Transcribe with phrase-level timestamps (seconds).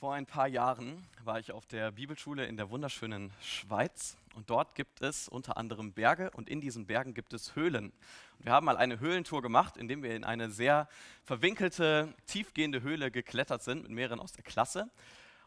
[0.00, 4.74] Vor ein paar Jahren war ich auf der Bibelschule in der wunderschönen Schweiz und dort
[4.74, 7.92] gibt es unter anderem Berge und in diesen Bergen gibt es Höhlen.
[8.38, 10.88] Und wir haben mal eine Höhlentour gemacht, indem wir in eine sehr
[11.24, 14.88] verwinkelte, tiefgehende Höhle geklettert sind mit mehreren aus der Klasse.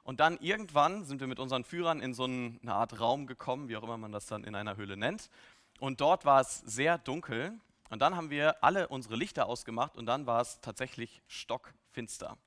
[0.04, 3.78] Und dann irgendwann sind wir mit unseren Führern in so eine Art Raum gekommen, wie
[3.78, 5.32] auch immer man das dann in einer Höhle nennt.
[5.80, 7.54] Und dort war es sehr dunkel.
[7.90, 12.38] Und dann haben wir alle unsere Lichter ausgemacht und dann war es tatsächlich stockfinster.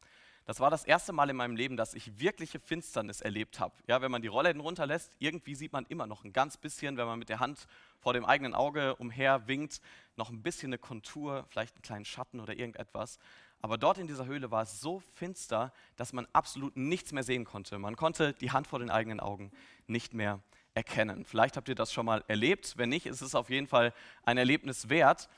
[0.47, 3.75] Das war das erste Mal in meinem Leben, dass ich wirkliche Finsternis erlebt habe.
[3.89, 7.07] Ja, wenn man die Rollläden runterlässt, irgendwie sieht man immer noch ein ganz bisschen, wenn
[7.07, 7.67] man mit der Hand
[7.99, 9.81] vor dem eigenen Auge umher winkt,
[10.15, 13.19] noch ein bisschen eine Kontur, vielleicht einen kleinen Schatten oder irgendetwas.
[13.61, 17.45] Aber dort in dieser Höhle war es so finster, dass man absolut nichts mehr sehen
[17.45, 17.81] konnte.
[17.81, 19.51] Man konnte die Hand vor den eigenen Augen
[19.89, 20.41] nicht mehr
[20.75, 21.25] erkennen.
[21.25, 22.75] Vielleicht habt ihr das schon mal erlebt.
[22.77, 23.93] Wenn nicht, ist es auf jeden Fall
[24.23, 25.29] ein Erlebnis wert.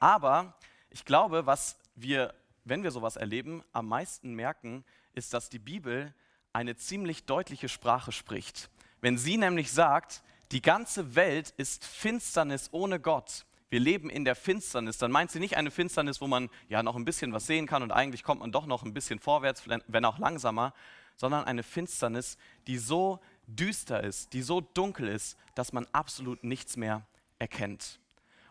[0.00, 0.56] Aber
[0.90, 2.34] ich glaube, was wir
[2.66, 4.84] wenn wir sowas erleben, am meisten merken,
[5.14, 6.12] ist, dass die Bibel
[6.52, 8.70] eine ziemlich deutliche Sprache spricht.
[9.00, 14.36] Wenn sie nämlich sagt, die ganze Welt ist Finsternis ohne Gott, wir leben in der
[14.36, 17.66] Finsternis, dann meint sie nicht eine Finsternis, wo man ja noch ein bisschen was sehen
[17.66, 20.72] kann und eigentlich kommt man doch noch ein bisschen vorwärts, wenn auch langsamer,
[21.16, 22.36] sondern eine Finsternis,
[22.66, 27.06] die so düster ist, die so dunkel ist, dass man absolut nichts mehr
[27.38, 28.00] erkennt.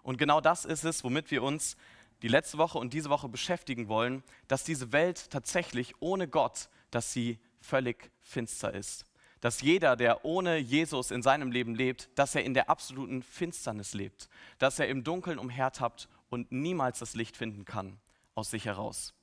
[0.04, 1.78] Und genau das ist es, womit wir uns
[2.22, 7.14] die letzte Woche und diese Woche beschäftigen wollen, dass diese Welt tatsächlich ohne Gott, dass
[7.14, 9.06] sie völlig finster ist.
[9.42, 13.94] Dass jeder, der ohne Jesus in seinem Leben lebt, dass er in der absoluten Finsternis
[13.94, 14.30] lebt.
[14.58, 18.00] Dass er im Dunkeln umhertappt und niemals das Licht finden kann
[18.34, 19.14] aus sich heraus.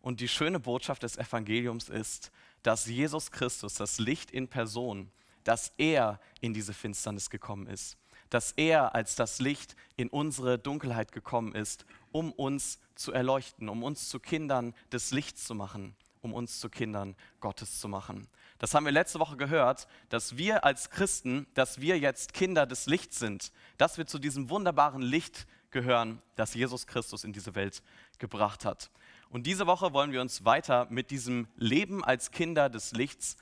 [0.00, 5.10] Und die schöne Botschaft des Evangeliums ist, dass Jesus Christus, das Licht in Person,
[5.44, 7.96] dass er in diese Finsternis gekommen ist.
[8.32, 13.82] Dass er als das Licht in unsere Dunkelheit gekommen ist um uns zu erleuchten, um
[13.82, 18.28] uns zu Kindern des Lichts zu machen, um uns zu Kindern Gottes zu machen.
[18.58, 22.86] Das haben wir letzte Woche gehört, dass wir als Christen, dass wir jetzt Kinder des
[22.86, 27.82] Lichts sind, dass wir zu diesem wunderbaren Licht gehören, das Jesus Christus in diese Welt
[28.18, 28.90] gebracht hat.
[29.30, 33.36] Und diese Woche wollen wir uns weiter mit diesem Leben als Kinder des Lichts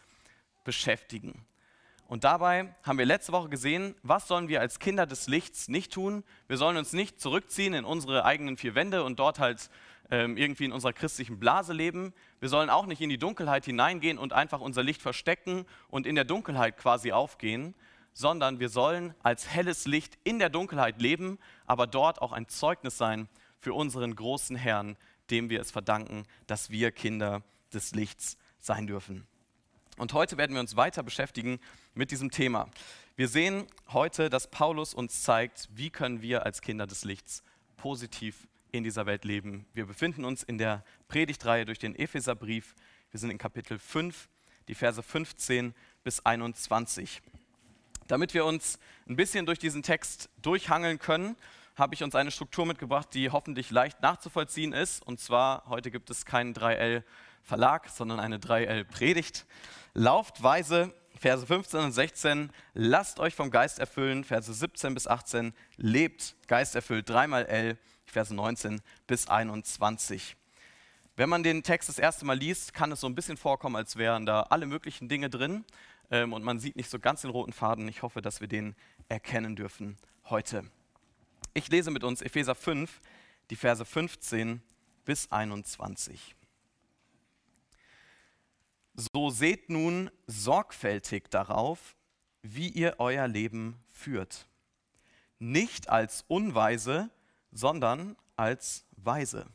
[0.63, 1.45] beschäftigen.
[2.11, 5.93] Und dabei haben wir letzte Woche gesehen, was sollen wir als Kinder des Lichts nicht
[5.93, 6.25] tun?
[6.49, 9.71] Wir sollen uns nicht zurückziehen in unsere eigenen vier Wände und dort halt
[10.11, 12.13] ähm, irgendwie in unserer christlichen Blase leben.
[12.41, 16.17] Wir sollen auch nicht in die Dunkelheit hineingehen und einfach unser Licht verstecken und in
[16.17, 17.77] der Dunkelheit quasi aufgehen,
[18.13, 22.99] sondern wir sollen als helles Licht in der Dunkelheit leben, aber dort auch ein Zeugnis
[22.99, 23.29] sein
[23.61, 24.97] für unseren großen Herrn,
[25.31, 29.29] dem wir es verdanken, dass wir Kinder des Lichts sein dürfen.
[30.01, 31.61] Und heute werden wir uns weiter beschäftigen
[31.93, 32.71] mit diesem Thema.
[33.17, 37.43] Wir sehen heute, dass Paulus uns zeigt, wie können wir als Kinder des Lichts
[37.77, 39.67] positiv in dieser Welt leben.
[39.75, 42.75] Wir befinden uns in der Predigtreihe durch den Epheserbrief.
[43.11, 44.31] Wir sind in Kapitel 5,
[44.69, 47.21] die Verse 15 bis 21.
[48.07, 51.37] Damit wir uns ein bisschen durch diesen Text durchhangeln können,
[51.77, 55.07] habe ich uns eine Struktur mitgebracht, die hoffentlich leicht nachzuvollziehen ist.
[55.07, 57.03] Und zwar, heute gibt es keinen 3L
[57.43, 59.47] Verlag, sondern eine 3L Predigt.
[59.95, 65.53] Lauft weise, Verse 15 und 16, lasst euch vom Geist erfüllen, Verse 17 bis 18,
[65.77, 70.37] lebt geisterfüllt, dreimal L, Verse 19 bis 21.
[71.17, 73.97] Wenn man den Text das erste Mal liest, kann es so ein bisschen vorkommen, als
[73.97, 75.65] wären da alle möglichen Dinge drin
[76.11, 77.87] ähm, und man sieht nicht so ganz den roten Faden.
[77.89, 78.75] Ich hoffe, dass wir den
[79.09, 79.99] erkennen dürfen
[80.31, 80.65] heute.
[81.53, 83.01] Ich lese mit uns Epheser 5,
[83.51, 84.63] die Verse 15
[85.05, 86.35] bis 21.
[88.95, 91.97] So seht nun sorgfältig darauf,
[92.43, 94.49] wie ihr euer Leben führt.
[95.39, 97.11] Nicht als Unweise,
[97.51, 99.47] sondern als Weise.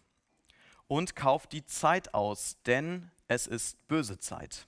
[0.88, 4.68] Und kauft die Zeit aus, denn es ist böse Zeit.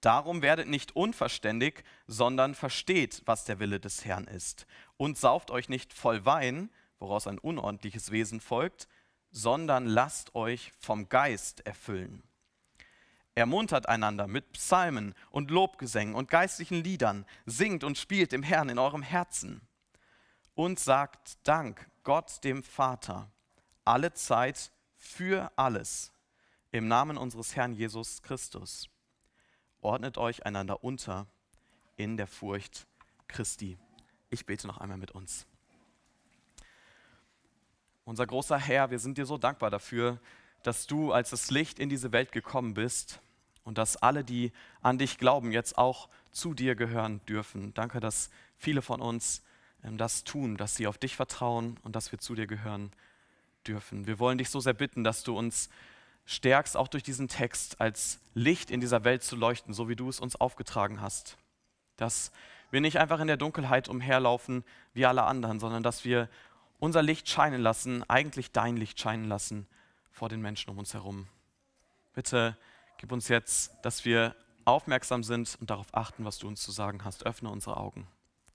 [0.00, 4.66] Darum werdet nicht unverständig, sondern versteht, was der Wille des Herrn ist.
[4.96, 8.88] Und sauft euch nicht voll Wein, woraus ein unordentliches Wesen folgt,
[9.30, 12.22] sondern lasst euch vom Geist erfüllen
[13.40, 18.78] Ermuntert einander mit Psalmen und Lobgesängen und geistlichen Liedern, singt und spielt dem Herrn in
[18.78, 19.62] eurem Herzen
[20.54, 23.32] und sagt Dank Gott dem Vater
[23.84, 26.12] alle Zeit für alles
[26.70, 28.88] im Namen unseres Herrn Jesus Christus.
[29.80, 31.26] Ordnet euch einander unter
[31.96, 32.86] in der Furcht
[33.26, 33.78] Christi.
[34.28, 35.46] Ich bete noch einmal mit uns.
[38.04, 40.20] Unser großer Herr, wir sind dir so dankbar dafür,
[40.62, 43.22] dass du als das Licht in diese Welt gekommen bist
[43.70, 44.50] und dass alle, die
[44.82, 47.72] an dich glauben, jetzt auch zu dir gehören dürfen.
[47.72, 49.44] Danke, dass viele von uns
[49.84, 52.92] ähm, das tun, dass sie auf dich vertrauen und dass wir zu dir gehören
[53.68, 54.08] dürfen.
[54.08, 55.70] Wir wollen dich so sehr bitten, dass du uns
[56.26, 60.08] stärkst, auch durch diesen Text als Licht in dieser Welt zu leuchten, so wie du
[60.08, 61.36] es uns aufgetragen hast.
[61.96, 62.32] Dass
[62.72, 64.64] wir nicht einfach in der Dunkelheit umherlaufen
[64.94, 66.28] wie alle anderen, sondern dass wir
[66.80, 69.68] unser Licht scheinen lassen, eigentlich dein Licht scheinen lassen
[70.10, 71.28] vor den Menschen um uns herum.
[72.14, 72.56] Bitte
[73.00, 74.36] gib uns jetzt, dass wir
[74.66, 77.24] aufmerksam sind und darauf achten, was du uns zu sagen hast.
[77.24, 78.06] Öffne unsere Augen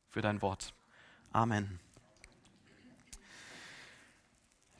[0.10, 0.74] für dein Wort.
[1.32, 1.80] Amen.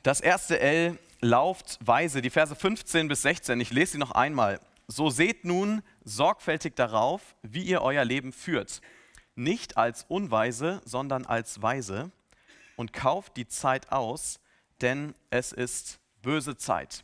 [0.04, 3.60] Das erste L lauft weise, die Verse 15 bis 16.
[3.60, 4.60] Ich lese sie noch einmal.
[4.86, 8.80] So seht nun sorgfältig darauf, wie ihr euer Leben führt.
[9.34, 12.12] Nicht als Unweise, sondern als Weise.
[12.76, 14.38] Und kauft die Zeit aus,
[14.80, 17.02] denn es ist böse Zeit.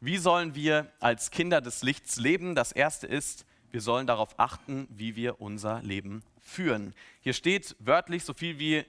[0.00, 2.54] Wie sollen wir als Kinder des Lichts leben?
[2.54, 6.94] Das erste ist, wir sollen darauf achten, wie wir unser Leben führen.
[7.20, 8.84] Hier steht wörtlich so viel wie,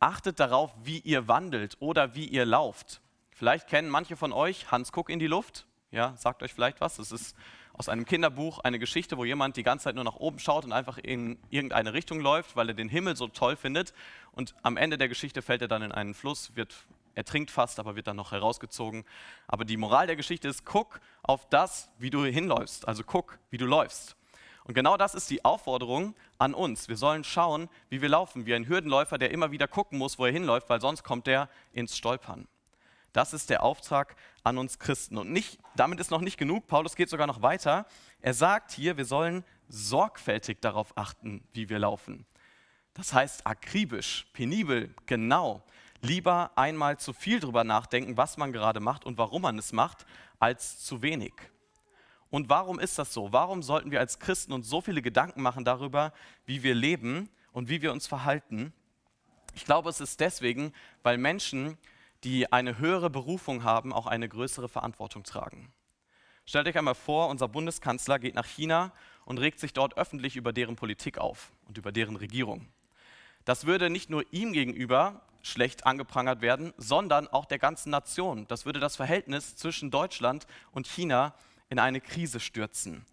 [0.00, 3.00] achtet darauf, wie ihr wandelt oder wie ihr lauft.
[3.30, 5.66] Vielleicht kennen manche von euch Hans Kuck in die Luft.
[5.92, 6.98] Ja, sagt euch vielleicht was.
[6.98, 7.36] Es ist
[7.72, 10.72] aus einem Kinderbuch eine Geschichte, wo jemand die ganze Zeit nur nach oben schaut und
[10.72, 13.94] einfach in irgendeine Richtung läuft, weil er den Himmel so toll findet.
[14.32, 16.74] Und am Ende der Geschichte fällt er dann in einen Fluss, wird
[17.18, 19.04] er trinkt fast, aber wird dann noch herausgezogen.
[19.48, 22.86] Aber die Moral der Geschichte ist, guck auf das, wie du hinläufst.
[22.86, 24.14] Also guck, wie du läufst.
[24.62, 26.88] Und genau das ist die Aufforderung an uns.
[26.88, 30.26] Wir sollen schauen, wie wir laufen, wie ein Hürdenläufer, der immer wieder gucken muss, wo
[30.26, 32.46] er hinläuft, weil sonst kommt er ins Stolpern.
[33.12, 35.18] Das ist der Auftrag an uns Christen.
[35.18, 36.68] Und nicht, damit ist noch nicht genug.
[36.68, 37.86] Paulus geht sogar noch weiter.
[38.20, 42.26] Er sagt hier, wir sollen sorgfältig darauf achten, wie wir laufen.
[42.94, 45.64] Das heißt akribisch, penibel, genau
[46.02, 50.06] lieber einmal zu viel drüber nachdenken, was man gerade macht und warum man es macht,
[50.38, 51.34] als zu wenig.
[52.30, 53.32] Und warum ist das so?
[53.32, 56.12] Warum sollten wir als Christen uns so viele Gedanken machen darüber,
[56.44, 58.72] wie wir leben und wie wir uns verhalten?
[59.54, 60.72] Ich glaube, es ist deswegen,
[61.02, 61.78] weil Menschen,
[62.24, 65.72] die eine höhere Berufung haben, auch eine größere Verantwortung tragen.
[66.44, 68.92] Stellt euch einmal vor, unser Bundeskanzler geht nach China
[69.24, 72.68] und regt sich dort öffentlich über deren Politik auf und über deren Regierung.
[73.44, 78.46] Das würde nicht nur ihm gegenüber schlecht angeprangert werden, sondern auch der ganzen Nation.
[78.48, 81.34] Das würde das Verhältnis zwischen Deutschland und China
[81.68, 83.04] in eine Krise stürzen.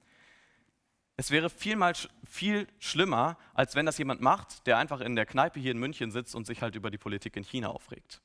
[1.18, 1.94] Es wäre vielmal
[2.25, 6.12] viel schlimmer, als wenn das jemand macht, der einfach in der Kneipe hier in München
[6.12, 8.22] sitzt und sich halt über die Politik in China aufregt.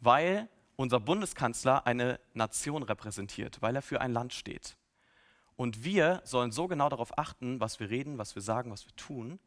[0.00, 4.76] Weil unser Bundeskanzler eine Nation repräsentiert, weil er für ein Land steht.
[5.56, 8.94] Und wir sollen so genau darauf achten, was wir reden, was wir sagen, was wir
[8.96, 9.38] tun,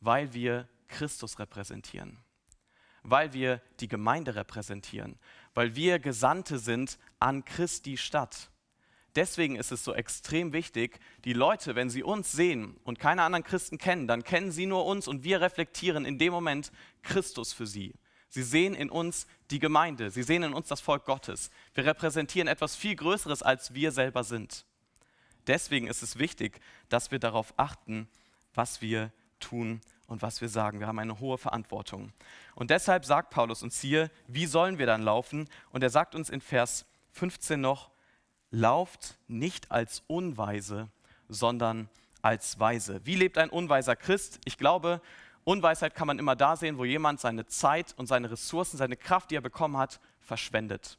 [0.00, 2.18] weil wir Christus repräsentieren
[3.02, 5.18] weil wir die Gemeinde repräsentieren,
[5.54, 8.50] weil wir Gesandte sind an Christi Stadt.
[9.14, 13.44] Deswegen ist es so extrem wichtig, die Leute, wenn sie uns sehen und keine anderen
[13.44, 16.72] Christen kennen, dann kennen sie nur uns und wir reflektieren in dem Moment
[17.02, 17.94] Christus für sie.
[18.28, 21.50] Sie sehen in uns die Gemeinde, sie sehen in uns das Volk Gottes.
[21.74, 24.64] Wir repräsentieren etwas viel Größeres, als wir selber sind.
[25.46, 28.08] Deswegen ist es wichtig, dass wir darauf achten,
[28.54, 29.12] was wir
[29.42, 30.80] tun und was wir sagen.
[30.80, 32.12] Wir haben eine hohe Verantwortung.
[32.54, 35.48] Und deshalb sagt Paulus uns hier, wie sollen wir dann laufen?
[35.70, 37.90] Und er sagt uns in Vers 15 noch,
[38.50, 40.88] lauft nicht als Unweise,
[41.28, 41.88] sondern
[42.20, 43.00] als Weise.
[43.04, 44.38] Wie lebt ein unweiser Christ?
[44.44, 45.00] Ich glaube,
[45.44, 49.30] Unweisheit kann man immer da sehen, wo jemand seine Zeit und seine Ressourcen, seine Kraft,
[49.30, 50.98] die er bekommen hat, verschwendet.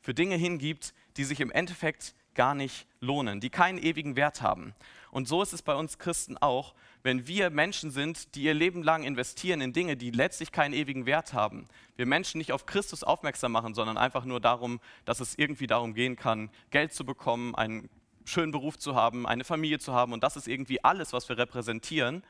[0.00, 4.74] Für Dinge hingibt, die sich im Endeffekt gar nicht lohnen, die keinen ewigen Wert haben.
[5.10, 8.82] Und so ist es bei uns Christen auch, wenn wir Menschen sind, die ihr Leben
[8.82, 11.68] lang investieren in Dinge, die letztlich keinen ewigen Wert haben.
[11.96, 15.94] Wir Menschen nicht auf Christus aufmerksam machen, sondern einfach nur darum, dass es irgendwie darum
[15.94, 17.88] gehen kann, Geld zu bekommen, einen
[18.24, 21.38] schönen Beruf zu haben, eine Familie zu haben und das ist irgendwie alles, was wir
[21.38, 22.24] repräsentieren,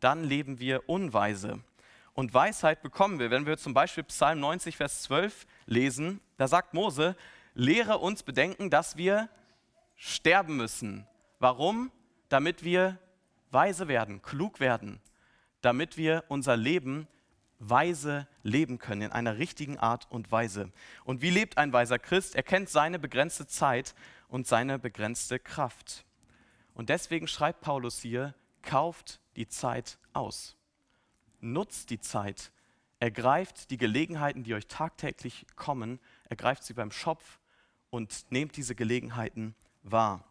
[0.00, 1.60] dann leben wir unweise.
[2.14, 6.72] Und Weisheit bekommen wir, wenn wir zum Beispiel Psalm 90, Vers 12 lesen, da sagt
[6.72, 7.14] Mose,
[7.54, 9.28] lehre uns bedenken, dass wir
[9.96, 11.06] sterben müssen.
[11.38, 11.90] Warum?
[12.28, 12.98] damit wir
[13.50, 15.00] weise werden, klug werden,
[15.60, 17.08] damit wir unser Leben
[17.58, 20.70] weise leben können, in einer richtigen Art und Weise.
[21.04, 22.34] Und wie lebt ein weiser Christ?
[22.34, 23.94] Er kennt seine begrenzte Zeit
[24.28, 26.04] und seine begrenzte Kraft.
[26.74, 30.56] Und deswegen schreibt Paulus hier, kauft die Zeit aus.
[31.40, 32.52] Nutzt die Zeit.
[33.00, 37.40] Ergreift die Gelegenheiten, die euch tagtäglich kommen, ergreift sie beim Schopf
[37.88, 39.54] und nehmt diese Gelegenheiten
[39.90, 40.24] wahr.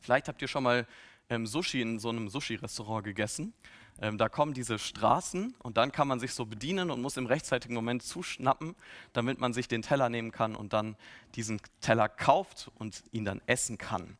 [0.00, 0.86] Vielleicht habt ihr schon mal
[1.28, 3.52] ähm, Sushi in so einem Sushi-Restaurant gegessen.
[4.00, 7.26] Ähm, da kommen diese Straßen und dann kann man sich so bedienen und muss im
[7.26, 8.74] rechtzeitigen Moment zuschnappen,
[9.12, 10.96] damit man sich den Teller nehmen kann und dann
[11.34, 14.16] diesen Teller kauft und ihn dann essen kann.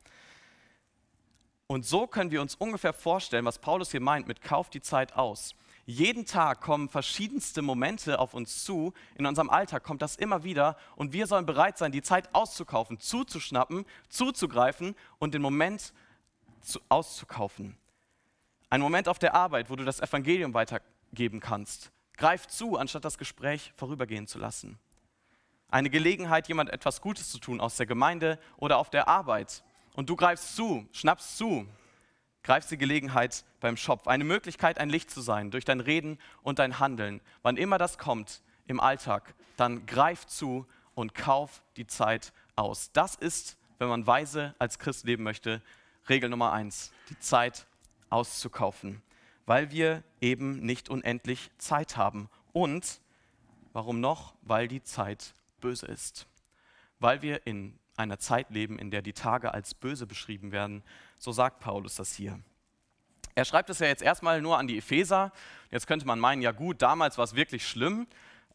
[1.67, 5.15] Und so können wir uns ungefähr vorstellen, was Paulus hier meint mit Kauf die Zeit
[5.15, 5.55] aus.
[5.87, 8.93] Jeden Tag kommen verschiedenste Momente auf uns zu.
[9.17, 13.01] In unserem Alltag kommt das immer wieder und wir sollen bereit sein, die Zeit auszukaufen,
[13.01, 15.93] zuzuschnappen, zuzugreifen und den Moment
[16.61, 17.77] zu, auszukaufen.
[18.69, 21.91] Ein Moment auf der Arbeit, wo du das Evangelium weitergeben kannst.
[22.17, 24.79] Greif zu, anstatt das Gespräch vorübergehen zu lassen.
[25.71, 29.65] Eine Gelegenheit, jemand etwas Gutes zu tun aus der Gemeinde oder auf der Arbeit.
[29.95, 31.67] Und du greifst zu, schnappst zu,
[32.43, 34.07] greifst die Gelegenheit beim Schopf.
[34.07, 37.21] Eine Möglichkeit, ein Licht zu sein durch dein Reden und dein Handeln.
[37.43, 42.93] Wann immer das kommt im Alltag, dann greif zu und kauf die Zeit aus.
[42.93, 45.63] Das ist, wenn man weise als Christ leben möchte,
[46.09, 47.67] Regel Nummer eins, die Zeit
[48.09, 49.03] auszukaufen,
[49.47, 52.29] weil wir eben nicht unendlich Zeit haben.
[52.53, 53.01] Und
[53.73, 54.35] warum noch?
[54.43, 56.27] Weil die Zeit böse ist.
[56.99, 60.83] Weil wir in einer Zeit leben, in der die Tage als böse beschrieben werden.
[61.21, 62.41] So sagt Paulus das hier.
[63.35, 65.33] Er schreibt es ja jetzt erstmal nur an die Epheser.
[65.71, 68.07] Jetzt könnte man meinen, ja gut, damals war es wirklich schlimm.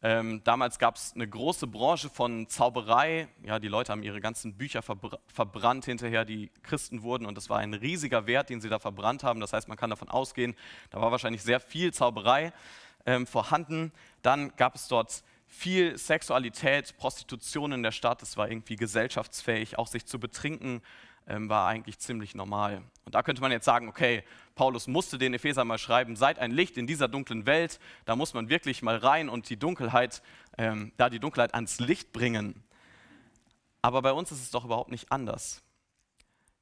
[0.02, 3.28] Ähm, damals gab es eine große Branche von Zauberei.
[3.44, 7.24] Ja, die Leute haben ihre ganzen Bücher verbr verbrannt hinterher, die Christen wurden.
[7.24, 9.38] Und das war ein riesiger Wert, den sie da verbrannt haben.
[9.38, 10.56] Das heißt, man kann davon ausgehen,
[10.90, 12.52] da war wahrscheinlich sehr viel Zauberei
[13.06, 13.92] ähm, vorhanden.
[14.22, 18.22] Dann gab es dort viel Sexualität, Prostitution in der Stadt.
[18.22, 19.78] Es war irgendwie gesellschaftsfähig.
[19.78, 20.82] Auch sich zu betrinken
[21.26, 22.82] ähm, war eigentlich ziemlich normal.
[23.04, 26.50] Und da könnte man jetzt sagen, okay, Paulus musste den Epheser mal schreiben, seid ein
[26.50, 30.22] Licht in dieser dunklen Welt, da muss man wirklich mal rein und die Dunkelheit,
[30.58, 32.62] ähm, da die Dunkelheit ans Licht bringen.
[33.82, 35.62] Aber bei uns ist es doch überhaupt nicht anders.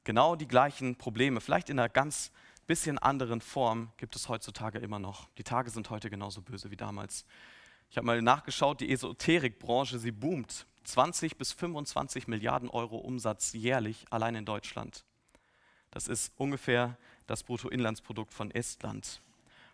[0.04, 2.30] Genau die gleichen Probleme, vielleicht in einer ganz
[2.66, 5.28] bisschen anderen Form, gibt es heutzutage immer noch.
[5.38, 7.24] Die Tage sind heute genauso böse wie damals.
[7.90, 10.66] Ich habe mal nachgeschaut, die Esoterikbranche, sie boomt.
[10.84, 15.04] 20 bis 25 Milliarden Euro Umsatz jährlich allein in Deutschland.
[15.90, 19.22] Das ist ungefähr das Bruttoinlandsprodukt von Estland.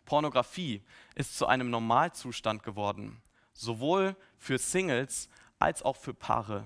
[0.04, 0.82] Pornografie
[1.14, 3.20] ist zu einem Normalzustand geworden,
[3.52, 6.64] sowohl für Singles als auch für Paare.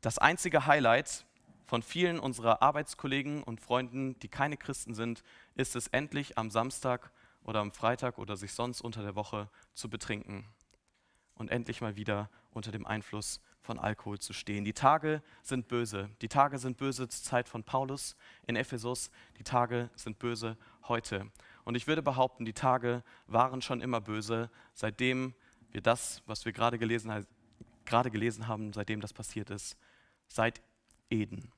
[0.00, 1.26] Das einzige Highlight
[1.66, 5.22] von vielen unserer Arbeitskollegen und Freunden, die keine Christen sind,
[5.54, 7.10] ist es endlich am Samstag
[7.42, 10.46] oder am Freitag oder sich sonst unter der Woche zu betrinken
[11.38, 14.64] und endlich mal wieder unter dem Einfluss von Alkohol zu stehen.
[14.64, 16.10] Die Tage sind böse.
[16.22, 18.16] Die Tage sind böse zur Zeit von Paulus
[18.46, 19.10] in Ephesus.
[19.38, 20.56] Die Tage sind böse
[20.88, 21.30] heute.
[21.64, 25.34] Und ich würde behaupten, die Tage waren schon immer böse, seitdem
[25.70, 27.26] wir das, was wir gerade gelesen,
[27.84, 29.76] gerade gelesen haben, seitdem das passiert ist,
[30.28, 30.62] seit
[31.10, 31.52] Eden,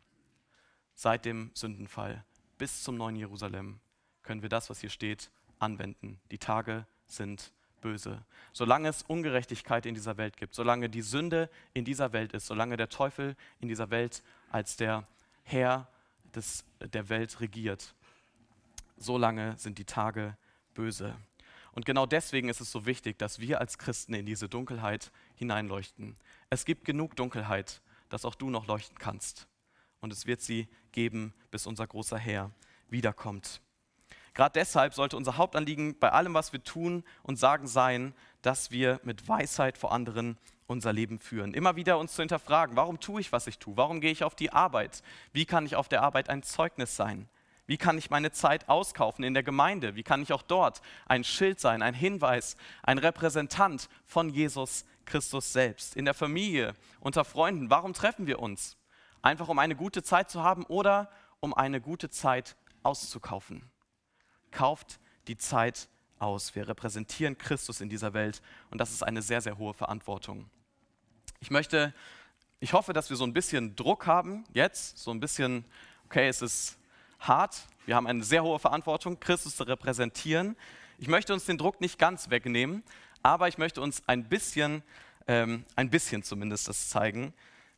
[0.95, 2.25] seit dem Sündenfall
[2.59, 3.81] bis zum neuen Jerusalem,
[4.23, 6.21] können wir das, was hier steht, anwenden.
[6.31, 8.25] Die Tage sind böse.
[8.53, 12.77] Solange es Ungerechtigkeit in dieser Welt gibt, solange die Sünde in dieser Welt ist, solange
[12.77, 15.07] der Teufel in dieser Welt als der
[15.43, 15.89] Herr
[16.35, 17.95] des, der Welt regiert,
[18.97, 20.37] solange sind die Tage
[20.75, 21.17] böse.
[21.73, 26.17] Und genau deswegen ist es so wichtig, dass wir als Christen in diese Dunkelheit hineinleuchten.
[26.51, 29.47] Es gibt genug Dunkelheit, dass auch du noch leuchten kannst.
[30.01, 32.51] Und es wird sie geben, bis unser großer Herr
[32.89, 33.61] wiederkommt.
[34.35, 39.01] Gerade deshalb sollte unser Hauptanliegen bei allem, was wir tun und sagen, sein, dass wir
[39.03, 41.53] mit Weisheit vor anderen unser Leben führen.
[41.53, 43.77] Immer wieder uns zu hinterfragen, warum tue ich, was ich tue?
[43.77, 45.03] Warum gehe ich auf die Arbeit?
[45.33, 47.29] Wie kann ich auf der Arbeit ein Zeugnis sein?
[47.67, 49.95] Wie kann ich meine Zeit auskaufen in der Gemeinde?
[49.95, 55.53] Wie kann ich auch dort ein Schild sein, ein Hinweis, ein Repräsentant von Jesus Christus
[55.53, 55.97] selbst?
[55.97, 58.77] In der Familie, unter Freunden, warum treffen wir uns?
[59.23, 61.11] Einfach um eine gute Zeit zu haben oder
[61.41, 63.63] um eine gute Zeit auszukaufen?
[64.51, 65.89] Kauft die Zeit
[66.19, 66.55] aus.
[66.55, 70.49] Wir repräsentieren Christus in dieser Welt und das ist eine sehr, sehr hohe Verantwortung.
[71.41, 71.95] Ich möchte,
[72.61, 75.65] ich hoffe, dass wir so ein bisschen Druck haben jetzt, so ein bisschen,
[76.05, 76.79] okay, es ist
[77.19, 80.57] hart, wir haben eine sehr hohe Verantwortung, Christus zu repräsentieren.
[80.99, 82.85] Ich möchte uns den Druck nicht ganz wegnehmen,
[83.23, 84.83] aber ich möchte uns ein bisschen,
[85.27, 87.33] ähm, ein bisschen zumindest das zeigen.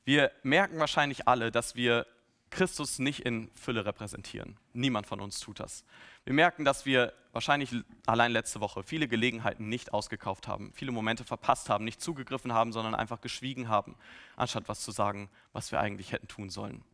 [0.04, 2.06] Wir merken wahrscheinlich alle, dass wir
[2.52, 4.56] Christus nicht in Fülle repräsentieren.
[4.74, 5.84] Niemand von uns tut das.
[6.24, 7.74] Wir merken, dass wir wahrscheinlich
[8.06, 12.72] allein letzte Woche viele Gelegenheiten nicht ausgekauft haben, viele Momente verpasst haben, nicht zugegriffen haben,
[12.72, 13.96] sondern einfach geschwiegen haben,
[14.36, 16.84] anstatt was zu sagen, was wir eigentlich hätten tun sollen.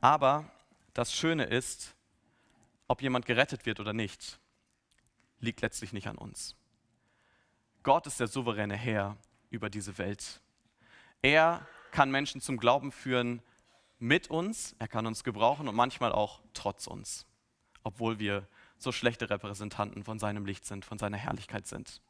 [0.00, 0.50] Aber
[0.94, 1.94] das Schöne ist,
[2.88, 4.40] ob jemand gerettet wird oder nicht,
[5.40, 6.56] liegt letztlich nicht an uns.
[7.82, 9.16] Gott ist der souveräne Herr
[9.50, 10.40] über diese Welt.
[11.20, 13.42] Er kann Menschen zum Glauben führen
[13.98, 17.26] mit uns, er kann uns gebrauchen und manchmal auch trotz uns
[17.88, 22.02] obwohl wir so schlechte Repräsentanten von seinem Licht sind, von seiner Herrlichkeit sind.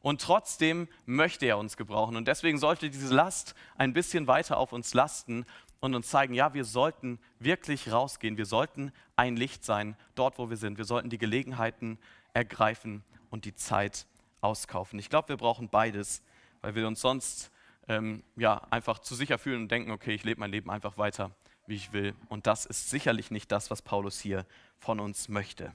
[0.00, 2.16] Und trotzdem möchte er uns gebrauchen.
[2.16, 5.46] Und deswegen sollte diese Last ein bisschen weiter auf uns lasten
[5.80, 8.36] und uns zeigen, ja, wir sollten wirklich rausgehen.
[8.36, 10.76] Wir sollten ein Licht sein, dort, wo wir sind.
[10.76, 11.98] Wir sollten die Gelegenheiten
[12.34, 14.06] ergreifen und die Zeit
[14.42, 14.98] auskaufen.
[14.98, 16.22] Ich glaube, wir brauchen beides,
[16.60, 17.50] weil wir uns sonst
[17.88, 21.30] ähm, ja, einfach zu sicher fühlen und denken, okay, ich lebe mein Leben einfach weiter,
[21.66, 22.14] wie ich will.
[22.28, 24.46] Und das ist sicherlich nicht das, was Paulus hier
[24.78, 25.72] von uns möchte.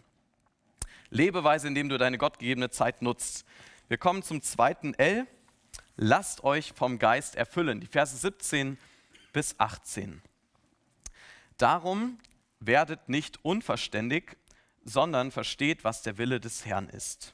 [1.10, 3.46] Lebeweise, indem du deine gottgegebene Zeit nutzt.
[3.88, 5.26] Wir kommen zum zweiten L.
[5.96, 7.80] Lasst euch vom Geist erfüllen.
[7.82, 8.78] Die Verse 17
[9.34, 10.22] bis 18.
[11.58, 12.20] Darum
[12.60, 14.38] werdet nicht unverständig,
[14.86, 17.34] sondern versteht, was der Wille des Herrn ist.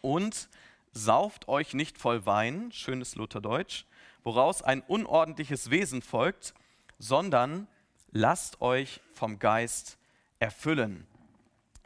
[0.00, 0.48] Und
[0.92, 3.84] sauft euch nicht voll Wein, schönes Lutherdeutsch,
[4.22, 6.54] woraus ein unordentliches Wesen folgt,
[6.98, 7.66] sondern
[8.10, 9.98] lasst euch vom Geist
[10.38, 11.06] erfüllen.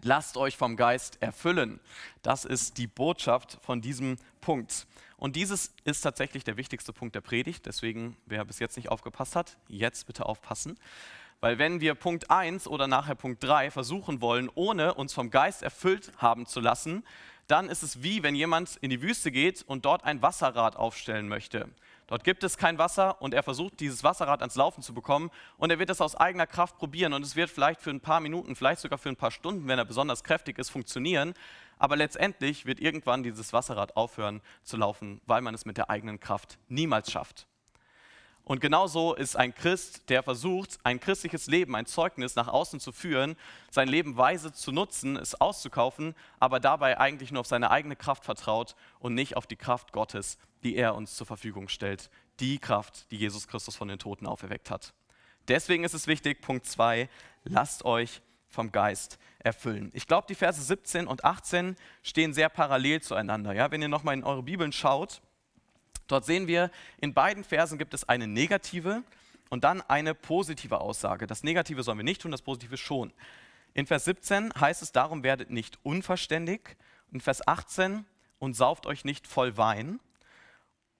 [0.02, 1.80] Lasst euch vom Geist erfüllen.
[2.22, 4.86] Das ist die Botschaft von diesem Punkt.
[5.16, 7.64] Und dieses ist tatsächlich der wichtigste Punkt der Predigt.
[7.64, 10.78] Deswegen, wer bis jetzt nicht aufgepasst hat, jetzt bitte aufpassen.
[11.40, 15.62] Weil wenn wir Punkt 1 oder nachher Punkt 3 versuchen wollen, ohne uns vom Geist
[15.62, 17.04] erfüllt haben zu lassen,
[17.46, 21.28] dann ist es wie wenn jemand in die Wüste geht und dort ein Wasserrad aufstellen
[21.28, 21.68] möchte.
[22.06, 25.70] Dort gibt es kein Wasser und er versucht, dieses Wasserrad ans Laufen zu bekommen und
[25.70, 28.56] er wird es aus eigener Kraft probieren und es wird vielleicht für ein paar Minuten,
[28.56, 31.34] vielleicht sogar für ein paar Stunden, wenn er besonders kräftig ist, funktionieren.
[31.78, 36.20] Aber letztendlich wird irgendwann dieses Wasserrad aufhören zu laufen, weil man es mit der eigenen
[36.20, 37.46] Kraft niemals schafft.
[38.44, 42.92] Und genauso ist ein Christ, der versucht, ein christliches Leben, ein Zeugnis nach außen zu
[42.92, 43.36] führen,
[43.70, 48.24] sein Leben weise zu nutzen, es auszukaufen, aber dabei eigentlich nur auf seine eigene Kraft
[48.24, 52.10] vertraut und nicht auf die Kraft Gottes, die er uns zur Verfügung stellt.
[52.38, 54.92] Die Kraft, die Jesus Christus von den Toten auferweckt hat.
[55.48, 57.08] Deswegen ist es wichtig, Punkt 2,
[57.44, 59.90] lasst euch vom Geist erfüllen.
[59.94, 63.54] Ich glaube, die Verse 17 und 18 stehen sehr parallel zueinander.
[63.54, 63.70] Ja?
[63.70, 65.22] Wenn ihr nochmal in eure Bibeln schaut,
[66.06, 69.02] Dort sehen wir, in beiden Versen gibt es eine negative
[69.50, 71.26] und dann eine positive Aussage.
[71.26, 73.12] Das Negative sollen wir nicht tun, das Positive schon.
[73.72, 76.76] In Vers 17 heißt es, darum werdet nicht unverständig.
[77.12, 78.04] In Vers 18,
[78.44, 79.98] und sauft euch nicht voll Wein.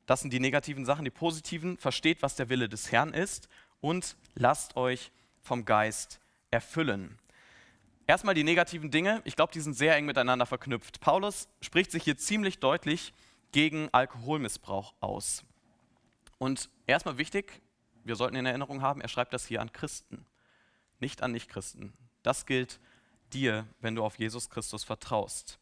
[0.06, 1.04] Das sind die negativen Sachen.
[1.04, 3.48] Die positiven, versteht, was der Wille des Herrn ist
[3.80, 6.20] und lasst euch vom Geist
[6.50, 7.18] erfüllen.
[8.06, 9.22] Erstmal die negativen Dinge.
[9.24, 11.00] Ich glaube, die sind sehr eng miteinander verknüpft.
[11.00, 13.14] Paulus spricht sich hier ziemlich deutlich
[13.54, 15.44] gegen Alkoholmissbrauch aus.
[16.38, 17.62] Und erstmal wichtig,
[18.02, 20.26] wir sollten in Erinnerung haben, er schreibt das hier an Christen,
[20.98, 21.92] nicht an Nichtchristen.
[22.24, 22.80] Das gilt
[23.32, 25.60] dir, wenn du auf Jesus Christus vertraust.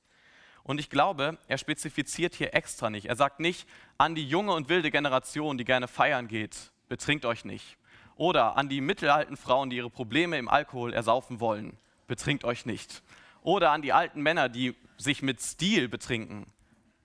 [0.63, 3.09] Und ich glaube, er spezifiziert hier extra nicht.
[3.09, 7.45] Er sagt nicht an die junge und wilde Generation, die gerne feiern geht, betrinkt euch
[7.45, 7.77] nicht.
[8.17, 11.77] Oder an die mittelalten Frauen, die ihre Probleme im Alkohol ersaufen wollen,
[12.07, 13.03] betrinkt euch nicht.
[13.43, 16.47] Oder an die alten Männer, die sich mit Stil betrinken,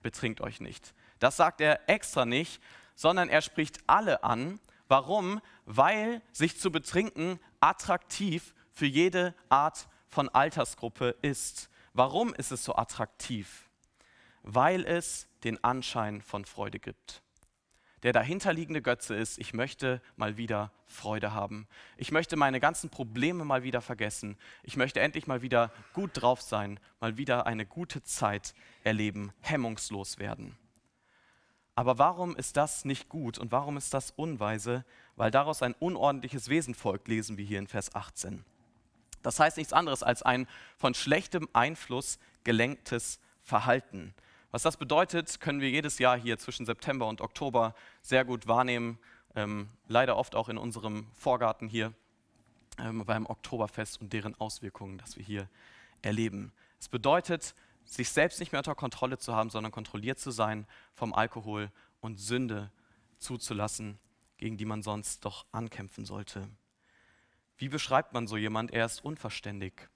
[0.02, 0.94] betrinkt euch nicht.
[1.18, 2.62] Das sagt er extra nicht,
[2.94, 4.60] sondern er spricht alle an.
[4.88, 5.40] Warum?
[5.66, 11.68] Weil sich zu betrinken attraktiv für jede Art von Altersgruppe ist.
[11.92, 13.68] Warum ist es so attraktiv?
[14.42, 17.22] Weil es den Anschein von Freude gibt.
[18.02, 21.66] Der dahinterliegende Götze ist, ich möchte mal wieder Freude haben.
[21.96, 24.36] Ich möchte meine ganzen Probleme mal wieder vergessen.
[24.62, 30.18] Ich möchte endlich mal wieder gut drauf sein, mal wieder eine gute Zeit erleben, hemmungslos
[30.18, 30.56] werden.
[31.74, 34.84] Aber warum ist das nicht gut und warum ist das unweise?
[35.16, 38.44] Weil daraus ein unordentliches Wesen folgt, lesen wir hier in Vers 18.
[39.22, 44.14] Das heißt nichts anderes als ein von schlechtem Einfluss gelenktes Verhalten.
[44.50, 48.98] Was das bedeutet, können wir jedes Jahr hier zwischen September und Oktober sehr gut wahrnehmen.
[49.34, 51.92] Ähm, leider oft auch in unserem Vorgarten hier
[52.78, 55.50] ähm, beim Oktoberfest und deren Auswirkungen, dass wir hier
[56.00, 56.52] erleben.
[56.80, 61.12] Es bedeutet, sich selbst nicht mehr unter Kontrolle zu haben, sondern kontrolliert zu sein vom
[61.12, 62.70] Alkohol und Sünde
[63.18, 63.98] zuzulassen,
[64.38, 66.48] gegen die man sonst doch ankämpfen sollte.
[67.58, 68.70] Wie beschreibt man so jemand?
[68.70, 69.90] Er ist unverständig.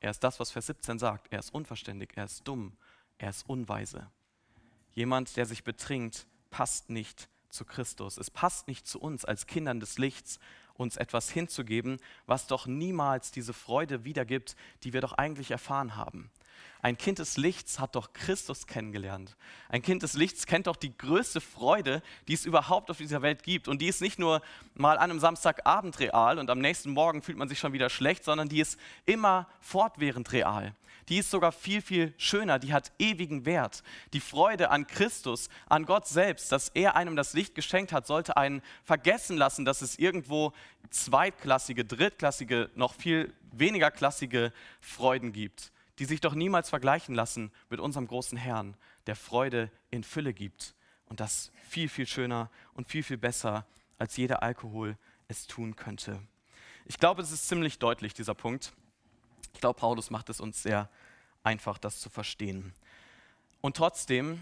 [0.00, 1.30] Er ist das, was Vers 17 sagt.
[1.30, 2.76] Er ist unverständig, er ist dumm,
[3.18, 4.10] er ist unweise.
[4.92, 8.16] Jemand, der sich betrinkt, passt nicht zu Christus.
[8.18, 10.38] Es passt nicht zu uns als Kindern des Lichts,
[10.74, 16.30] uns etwas hinzugeben, was doch niemals diese Freude wiedergibt, die wir doch eigentlich erfahren haben.
[16.80, 19.36] Ein Kind des Lichts hat doch Christus kennengelernt.
[19.68, 23.42] Ein Kind des Lichts kennt doch die größte Freude, die es überhaupt auf dieser Welt
[23.42, 23.66] gibt.
[23.66, 24.42] Und die ist nicht nur
[24.74, 28.22] mal an einem Samstagabend real und am nächsten Morgen fühlt man sich schon wieder schlecht,
[28.22, 30.72] sondern die ist immer fortwährend real.
[31.08, 33.82] Die ist sogar viel, viel schöner, die hat ewigen Wert.
[34.12, 38.36] Die Freude an Christus, an Gott selbst, dass er einem das Licht geschenkt hat, sollte
[38.36, 40.52] einen vergessen lassen, dass es irgendwo
[40.90, 47.80] zweitklassige, drittklassige, noch viel weniger klassige Freuden gibt die sich doch niemals vergleichen lassen mit
[47.80, 50.74] unserem großen Herrn, der Freude in Fülle gibt.
[51.06, 53.66] Und das viel, viel schöner und viel, viel besser,
[53.98, 56.20] als jeder Alkohol es tun könnte.
[56.84, 58.72] Ich glaube, es ist ziemlich deutlich, dieser Punkt.
[59.54, 60.88] Ich glaube, Paulus macht es uns sehr
[61.42, 62.72] einfach, das zu verstehen.
[63.60, 64.40] Und trotzdem,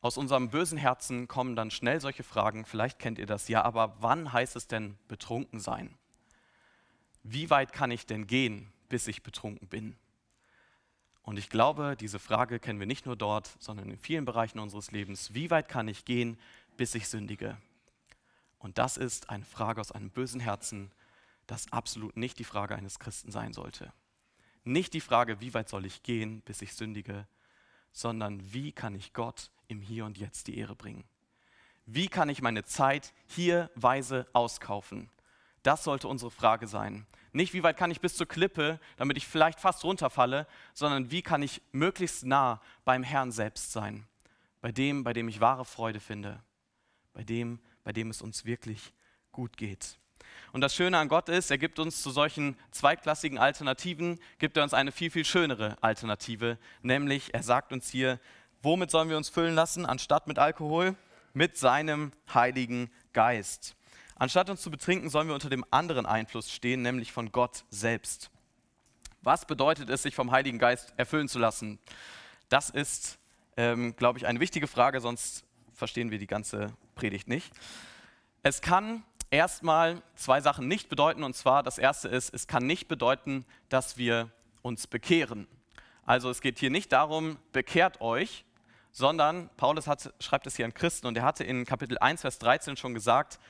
[0.00, 3.96] aus unserem bösen Herzen kommen dann schnell solche Fragen, vielleicht kennt ihr das, ja, aber
[4.00, 5.96] wann heißt es denn betrunken sein?
[7.22, 9.96] Wie weit kann ich denn gehen, bis ich betrunken bin?
[11.24, 14.92] Und ich glaube, diese Frage kennen wir nicht nur dort, sondern in vielen Bereichen unseres
[14.92, 15.32] Lebens.
[15.32, 16.38] Wie weit kann ich gehen,
[16.76, 17.56] bis ich sündige?
[18.58, 20.92] Und das ist eine Frage aus einem bösen Herzen,
[21.46, 23.92] das absolut nicht die Frage eines Christen sein sollte.
[24.64, 27.26] Nicht die Frage, wie weit soll ich gehen, bis ich sündige,
[27.92, 31.04] sondern wie kann ich Gott im Hier und Jetzt die Ehre bringen?
[31.86, 35.10] Wie kann ich meine Zeit hier weise auskaufen?
[35.62, 37.06] Das sollte unsere Frage sein.
[37.34, 41.20] Nicht, wie weit kann ich bis zur Klippe, damit ich vielleicht fast runterfalle, sondern wie
[41.20, 44.06] kann ich möglichst nah beim Herrn selbst sein,
[44.60, 46.40] bei dem, bei dem ich wahre Freude finde,
[47.12, 48.92] bei dem, bei dem es uns wirklich
[49.32, 49.98] gut geht.
[50.52, 54.62] Und das Schöne an Gott ist, er gibt uns zu solchen zweitklassigen Alternativen, gibt er
[54.62, 58.20] uns eine viel, viel schönere Alternative, nämlich er sagt uns hier,
[58.62, 60.94] womit sollen wir uns füllen lassen, anstatt mit Alkohol?
[61.32, 63.74] Mit seinem Heiligen Geist.
[64.16, 68.30] Anstatt uns zu betrinken, sollen wir unter dem anderen Einfluss stehen, nämlich von Gott selbst.
[69.22, 71.78] Was bedeutet es, sich vom Heiligen Geist erfüllen zu lassen?
[72.48, 73.18] Das ist,
[73.56, 77.52] ähm, glaube ich, eine wichtige Frage, sonst verstehen wir die ganze Predigt nicht.
[78.42, 82.86] Es kann erstmal zwei Sachen nicht bedeuten, und zwar das erste ist, es kann nicht
[82.86, 84.30] bedeuten, dass wir
[84.62, 85.48] uns bekehren.
[86.06, 88.44] Also es geht hier nicht darum, bekehrt euch,
[88.92, 92.38] sondern Paulus hat, schreibt es hier an Christen und er hatte in Kapitel 1, Vers
[92.38, 93.40] 13 schon gesagt,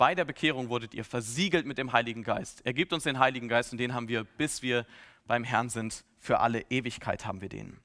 [0.00, 2.62] bei der Bekehrung wurdet ihr versiegelt mit dem Heiligen Geist.
[2.64, 4.86] Er gibt uns den Heiligen Geist und den haben wir, bis wir
[5.26, 6.06] beim Herrn sind.
[6.18, 7.78] Für alle Ewigkeit haben wir den.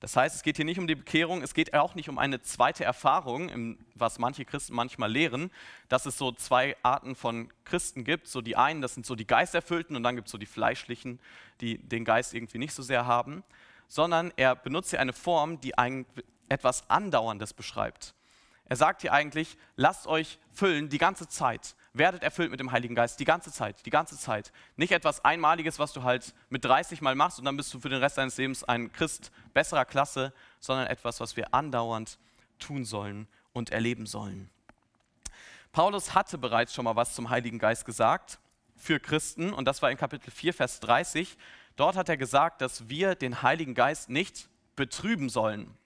[0.00, 2.42] Das heißt, es geht hier nicht um die Bekehrung, es geht auch nicht um eine
[2.42, 5.52] zweite Erfahrung, was manche Christen manchmal lehren,
[5.88, 8.26] dass es so zwei Arten von Christen gibt.
[8.26, 11.20] So die einen, das sind so die Geisterfüllten und dann gibt es so die Fleischlichen,
[11.60, 13.44] die den Geist irgendwie nicht so sehr haben.
[13.86, 16.04] Sondern er benutzt hier eine Form, die ein,
[16.48, 18.12] etwas Andauerndes beschreibt.
[18.66, 21.74] Er sagt hier eigentlich, lasst euch füllen die ganze Zeit.
[21.92, 24.52] Werdet erfüllt mit dem Heiligen Geist die ganze Zeit, die ganze Zeit.
[24.76, 27.88] Nicht etwas Einmaliges, was du halt mit 30 Mal machst und dann bist du für
[27.88, 32.18] den Rest deines Lebens ein Christ besserer Klasse, sondern etwas, was wir andauernd
[32.58, 34.50] tun sollen und erleben sollen.
[35.72, 38.38] Paulus hatte bereits schon mal was zum Heiligen Geist gesagt
[38.76, 41.36] für Christen und das war in Kapitel 4, Vers 30.
[41.76, 45.76] Dort hat er gesagt, dass wir den Heiligen Geist nicht betrüben sollen.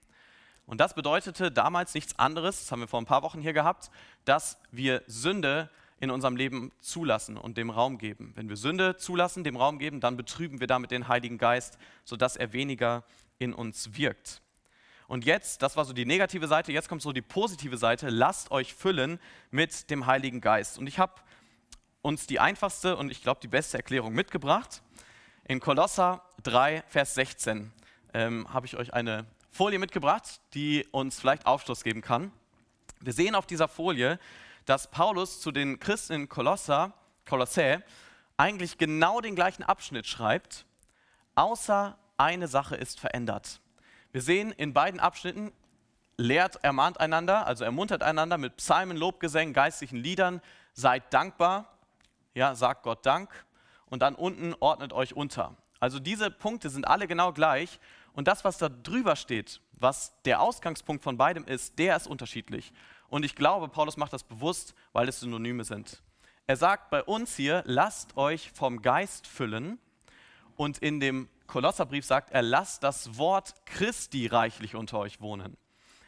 [0.69, 3.91] Und das bedeutete damals nichts anderes, das haben wir vor ein paar Wochen hier gehabt,
[4.27, 8.33] dass wir Sünde in unserem Leben zulassen und dem Raum geben.
[8.37, 12.37] Wenn wir Sünde zulassen, dem Raum geben, dann betrüben wir damit den Heiligen Geist, sodass
[12.37, 13.03] er weniger
[13.39, 14.43] in uns wirkt.
[15.07, 18.51] Und jetzt, das war so die negative Seite, jetzt kommt so die positive Seite, lasst
[18.51, 19.19] euch füllen
[19.51, 20.77] mit dem Heiligen Geist.
[20.77, 21.15] Und ich habe
[22.03, 24.83] uns die einfachste und ich glaube die beste Erklärung mitgebracht.
[25.45, 27.73] In Kolosser 3, Vers 16
[28.13, 32.33] ähm, habe ich euch eine Folie mitgebracht, die uns vielleicht Aufschluss geben kann.
[33.01, 34.19] Wir sehen auf dieser Folie,
[34.65, 36.93] dass Paulus zu den Christen in Kolosser,
[37.27, 37.83] Kolossä
[38.37, 40.67] eigentlich genau den gleichen Abschnitt schreibt,
[41.35, 43.61] außer eine Sache ist verändert.
[44.13, 45.53] Wir sehen in beiden Abschnitten,
[46.17, 50.41] lehrt, ermahnt einander, also ermuntert einander mit Psalmen, Lobgesängen, geistlichen Liedern,
[50.73, 51.79] seid dankbar,
[52.35, 53.31] ja, sagt Gott Dank
[53.87, 55.57] und dann unten ordnet euch unter.
[55.81, 57.79] Also diese Punkte sind alle genau gleich
[58.19, 62.73] und das, was da drüber steht, was der Ausgangspunkt von beidem ist, der ist unterschiedlich.
[63.09, 66.03] Und ich glaube, Paulus macht das bewusst, weil es Synonyme sind.
[66.49, 69.79] Er sagt bei uns hier, lasst euch vom Geist füllen.
[70.57, 75.57] Und in dem Kolosserbrief sagt er, lasst das Wort Christi reichlich unter euch wohnen.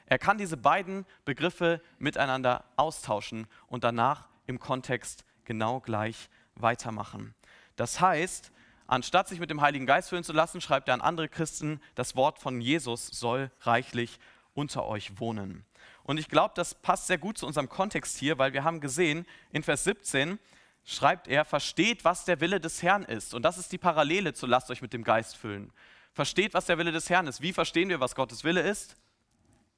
[0.07, 7.37] Er kann diese beiden Begriffe miteinander austauschen und danach im Kontext genau gleich weitermachen.
[7.77, 8.51] Das heißt,
[8.91, 12.17] Anstatt sich mit dem Heiligen Geist füllen zu lassen, schreibt er an andere Christen, das
[12.17, 14.19] Wort von Jesus soll reichlich
[14.53, 15.65] unter euch wohnen.
[16.03, 19.27] Und ich glaube, das passt sehr gut zu unserem Kontext hier, weil wir haben gesehen,
[19.53, 20.41] in Vers 17
[20.85, 23.33] schreibt er, versteht, was der Wille des Herrn ist.
[23.33, 25.73] Und das ist die Parallele zu lasst euch mit dem Geist füllen.
[26.13, 27.41] Versteht, was der Wille des Herrn ist.
[27.41, 28.97] Wie verstehen wir, was Gottes Wille ist?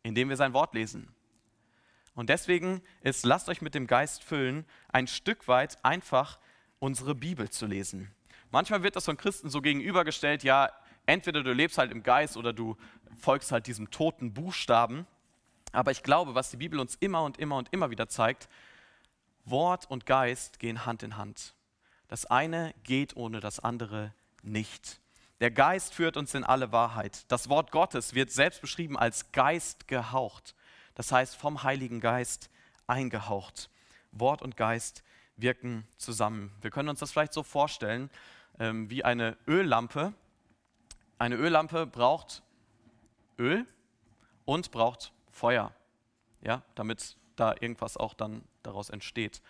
[0.03, 1.15] Indem wir sein Wort lesen.
[2.15, 6.39] Und deswegen ist lasst euch mit dem Geist füllen ein Stück weit einfach
[6.79, 8.11] unsere Bibel zu lesen.
[8.53, 10.71] Manchmal wird das von Christen so gegenübergestellt, ja,
[11.07, 12.77] entweder du lebst halt im Geist oder du
[13.19, 15.07] folgst halt diesem toten Buchstaben.
[15.73, 18.51] Aber ich glaube, was die Bibel uns immer und immer und immer wieder zeigt,
[19.47, 21.55] Wort und Geist gehen Hand in Hand.
[22.09, 24.13] Das eine geht ohne das andere
[24.43, 25.01] nicht.
[25.41, 27.25] Der Geist führt uns in alle Wahrheit.
[27.29, 30.55] Das Wort Gottes wird selbst beschrieben als Geist gehaucht.
[30.95, 32.51] Das heißt vom Heiligen Geist
[32.87, 33.71] eingehaucht.
[34.13, 35.03] Wort und Geist
[35.37, 36.53] wirken zusammen.
[36.61, 38.11] Wir können uns das vielleicht so vorstellen
[38.59, 40.13] ähm, wie eine Öllampe.
[41.19, 42.43] Eine Öllampe braucht
[43.39, 43.67] Öl
[44.45, 45.73] und braucht Feuer,
[46.43, 49.43] ja, damit da irgendwas auch dann daraus entsteht.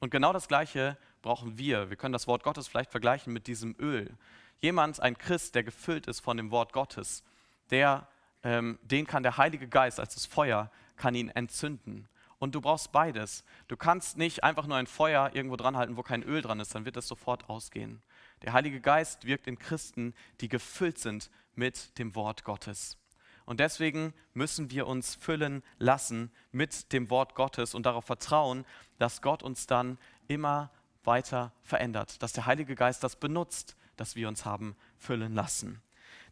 [0.00, 1.90] Und genau das Gleiche brauchen wir.
[1.90, 4.16] Wir können das Wort Gottes vielleicht vergleichen mit diesem Öl.
[4.60, 7.24] Jemand, ein Christ, der gefüllt ist von dem Wort Gottes,
[7.70, 8.08] der,
[8.42, 12.08] ähm, den kann der Heilige Geist als das Feuer, kann ihn entzünden.
[12.38, 13.44] Und du brauchst beides.
[13.68, 16.74] Du kannst nicht einfach nur ein Feuer irgendwo dran halten, wo kein Öl dran ist,
[16.74, 18.02] dann wird es sofort ausgehen.
[18.42, 22.98] Der Heilige Geist wirkt in Christen, die gefüllt sind mit dem Wort Gottes.
[23.44, 28.66] Und deswegen müssen wir uns füllen lassen mit dem Wort Gottes und darauf vertrauen,
[28.98, 30.70] dass Gott uns dann immer
[31.04, 35.80] weiter verändert, dass der Heilige Geist das benutzt, dass wir uns haben füllen lassen.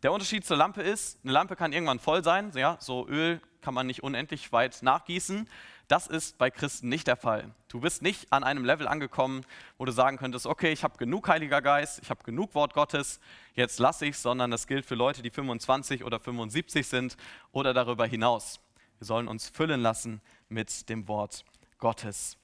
[0.03, 3.73] Der Unterschied zur Lampe ist, eine Lampe kann irgendwann voll sein, ja, so Öl kann
[3.73, 5.49] man nicht unendlich weit nachgießen.
[5.89, 7.55] Das ist bei Christen nicht der Fall.
[7.69, 9.45] Du bist nicht an einem Level angekommen,
[9.77, 13.21] wo du sagen könntest, okay, ich habe genug Heiliger Geist, ich habe genug Wort Gottes,
[13.55, 17.17] jetzt lasse ich es, sondern das gilt für Leute, die 25 oder 75 sind
[17.53, 18.61] oder darüber hinaus.
[18.99, 21.45] Wir sollen uns füllen lassen mit dem Wort
[21.79, 22.39] Gottes.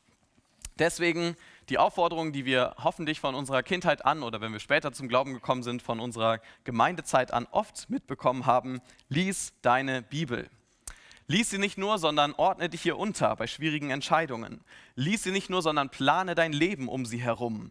[0.79, 1.37] Deswegen
[1.69, 5.33] die Aufforderung, die wir hoffentlich von unserer Kindheit an oder wenn wir später zum Glauben
[5.33, 10.51] gekommen sind, von unserer Gemeindezeit an oft mitbekommen haben, lies deine Bibel.
[11.31, 14.65] Lies sie nicht nur, sondern ordne dich hier unter bei schwierigen Entscheidungen.
[14.97, 17.71] Lies sie nicht nur, sondern plane dein Leben um sie herum.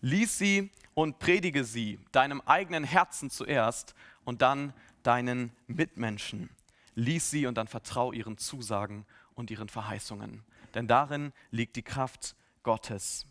[0.00, 4.74] Lies sie und predige sie deinem eigenen Herzen zuerst und dann
[5.04, 6.50] deinen Mitmenschen.
[6.96, 10.42] Lies sie und dann vertrau ihren Zusagen und ihren Verheißungen.
[10.74, 13.24] Denn darin liegt die Kraft Gottes.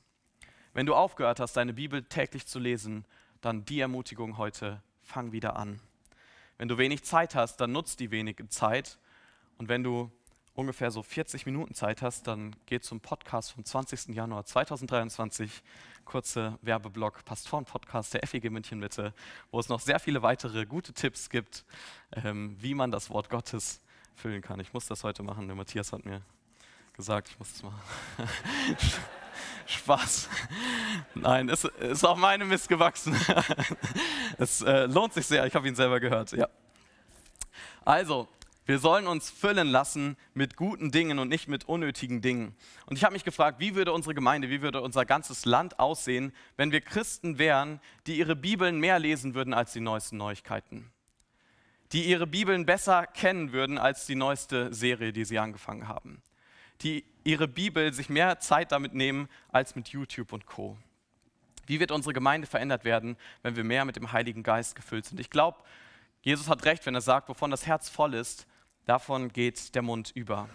[0.74, 3.04] Wenn du aufgehört hast, deine Bibel täglich zu lesen,
[3.42, 5.82] dann die Ermutigung heute, fang wieder an.
[6.58, 8.98] Wenn du wenig Zeit hast, dann nutzt die wenige Zeit.
[9.60, 10.10] Und wenn du
[10.54, 14.16] ungefähr so 40 Minuten Zeit hast, dann geh zum Podcast vom 20.
[14.16, 15.52] Januar 2023,
[16.06, 19.14] kurze Werbeblock, Pastoren-Podcast der FEG München Mitte,
[19.52, 21.66] wo es noch sehr viele weitere gute Tipps gibt,
[22.14, 23.82] ähm, wie man das Wort Gottes
[24.16, 24.62] füllen kann.
[24.62, 26.22] Ich muss das heute machen, der Matthias hat mir
[26.94, 27.82] gesagt, ich muss das machen.
[29.66, 30.30] Spaß.
[31.16, 33.14] Nein, es ist auch meine Mist gewachsen.
[34.38, 36.32] es äh, lohnt sich sehr, ich habe ihn selber gehört.
[36.32, 36.48] Ja.
[37.84, 38.30] Also,
[38.70, 42.56] wir sollen uns füllen lassen mit guten Dingen und nicht mit unnötigen Dingen.
[42.86, 46.32] Und ich habe mich gefragt, wie würde unsere Gemeinde, wie würde unser ganzes Land aussehen,
[46.56, 50.92] wenn wir Christen wären, die ihre Bibeln mehr lesen würden als die neuesten Neuigkeiten?
[51.92, 56.22] Die ihre Bibeln besser kennen würden als die neueste Serie, die sie angefangen haben?
[56.82, 60.78] die ihre Bibel sich mehr Zeit damit nehmen als mit YouTube und Co.
[61.66, 65.20] Wie wird unsere Gemeinde verändert werden, wenn wir mehr mit dem Heiligen Geist gefüllt sind?
[65.20, 65.60] Ich glaube,
[66.22, 68.48] Jesus hat recht, wenn er sagt, wovon das Herz voll ist,
[68.90, 70.50] davon geht der Mund über.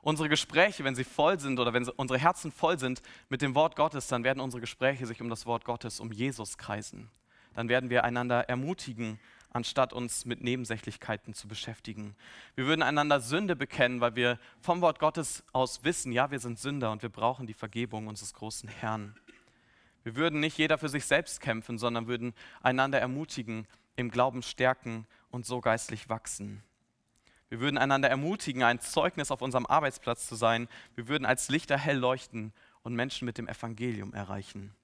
[0.00, 3.76] Unsere Gespräche, wenn sie voll sind oder wenn unsere Herzen voll sind mit dem Wort
[3.76, 7.10] Gottes, dann werden unsere Gespräche sich um das Wort Gottes, um Jesus kreisen.
[7.54, 12.14] Dann werden wir einander ermutigen anstatt uns mit Nebensächlichkeiten zu beschäftigen.
[12.54, 16.58] Wir würden einander Sünde bekennen, weil wir vom Wort Gottes aus wissen, ja, wir sind
[16.58, 19.16] Sünder und wir brauchen die Vergebung unseres großen Herrn.
[20.04, 25.06] Wir würden nicht jeder für sich selbst kämpfen, sondern würden einander ermutigen, im Glauben stärken
[25.30, 26.62] und so geistlich wachsen.
[27.48, 30.68] Wir würden einander ermutigen, ein Zeugnis auf unserem Arbeitsplatz zu sein.
[30.94, 34.74] Wir würden als Lichter hell leuchten und Menschen mit dem Evangelium erreichen.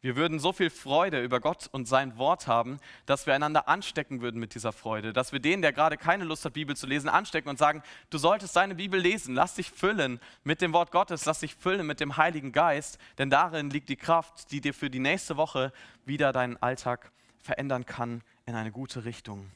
[0.00, 4.20] Wir würden so viel Freude über Gott und sein Wort haben, dass wir einander anstecken
[4.20, 5.12] würden mit dieser Freude.
[5.12, 8.18] Dass wir den, der gerade keine Lust hat, Bibel zu lesen, anstecken und sagen, du
[8.18, 11.98] solltest deine Bibel lesen, lass dich füllen mit dem Wort Gottes, lass dich füllen mit
[11.98, 15.72] dem Heiligen Geist, denn darin liegt die Kraft, die dir für die nächste Woche
[16.04, 17.10] wieder deinen Alltag
[17.42, 19.50] verändern kann in eine gute Richtung.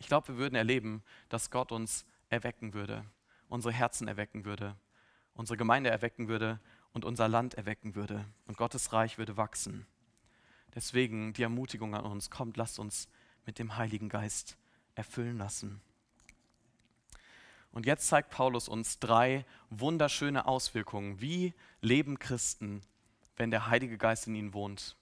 [0.00, 3.04] Ich glaube, wir würden erleben, dass Gott uns erwecken würde,
[3.48, 4.74] unsere Herzen erwecken würde,
[5.34, 6.58] unsere Gemeinde erwecken würde
[6.92, 9.86] und unser Land erwecken würde und Gottes Reich würde wachsen.
[10.74, 13.08] Deswegen die Ermutigung an uns, kommt, lasst uns
[13.44, 14.56] mit dem Heiligen Geist
[14.94, 15.82] erfüllen lassen.
[17.70, 21.20] Und jetzt zeigt Paulus uns drei wunderschöne Auswirkungen.
[21.20, 22.80] Wie leben Christen,
[23.36, 24.96] wenn der Heilige Geist in ihnen wohnt?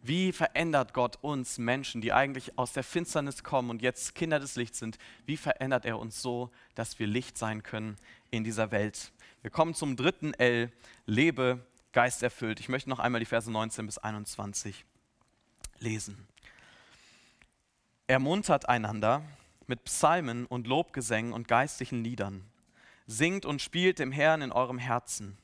[0.00, 4.54] Wie verändert Gott uns Menschen, die eigentlich aus der Finsternis kommen und jetzt Kinder des
[4.56, 4.96] Lichts sind?
[5.26, 7.96] Wie verändert er uns so, dass wir Licht sein können
[8.30, 9.12] in dieser Welt?
[9.42, 10.72] Wir kommen zum dritten L,
[11.06, 12.60] lebe geisterfüllt.
[12.60, 14.84] Ich möchte noch einmal die Verse 19 bis 21
[15.80, 16.28] lesen.
[18.06, 19.22] Ermuntert einander
[19.66, 22.44] mit Psalmen und Lobgesängen und geistlichen Liedern.
[23.06, 25.38] Singt und spielt dem Herrn in eurem Herzen.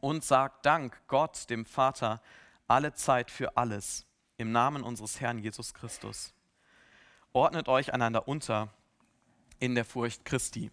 [0.00, 2.20] Und sagt Dank Gott, dem Vater,
[2.68, 6.34] alle Zeit für alles im Namen unseres Herrn Jesus Christus.
[7.32, 8.72] Ordnet euch einander unter
[9.58, 10.70] in der Furcht Christi.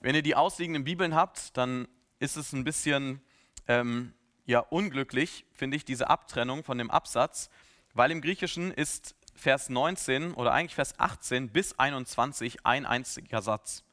[0.00, 1.88] Wenn ihr die ausliegenden Bibeln habt, dann
[2.18, 3.20] ist es ein bisschen
[3.68, 4.14] ähm,
[4.46, 7.50] ja, unglücklich, finde ich, diese Abtrennung von dem Absatz,
[7.94, 13.84] weil im Griechischen ist Vers 19 oder eigentlich Vers 18 bis 21 ein einziger Satz.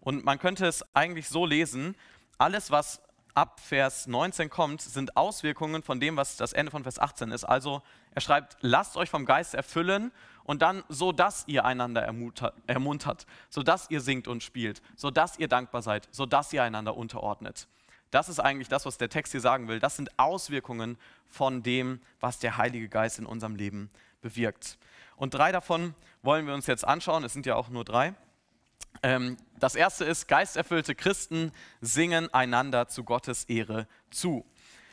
[0.00, 1.96] Und man könnte es eigentlich so lesen,
[2.38, 3.00] alles, was
[3.34, 7.44] ab Vers 19 kommt, sind Auswirkungen von dem, was das Ende von Vers 18 ist.
[7.44, 7.82] Also
[8.14, 10.12] er schreibt, lasst euch vom Geist erfüllen
[10.44, 15.38] und dann so, dass ihr einander ermuntert, so dass ihr singt und spielt, so dass
[15.38, 17.66] ihr dankbar seid, so dass ihr einander unterordnet.
[18.10, 19.80] Das ist eigentlich das, was der Text hier sagen will.
[19.80, 24.78] Das sind Auswirkungen von dem, was der Heilige Geist in unserem Leben bewirkt.
[25.16, 27.24] Und drei davon wollen wir uns jetzt anschauen.
[27.24, 28.14] Es sind ja auch nur drei.
[29.04, 34.46] Ähm, das erste ist, geisterfüllte Christen singen einander zu Gottes Ehre zu.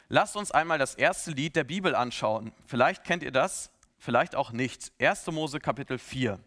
[0.10, 2.52] Lasst uns einmal das erste Lied der Bibel anschauen.
[2.68, 4.92] Vielleicht kennt ihr das, vielleicht auch nicht.
[5.00, 5.28] 1.
[5.28, 6.38] Mose Kapitel 4.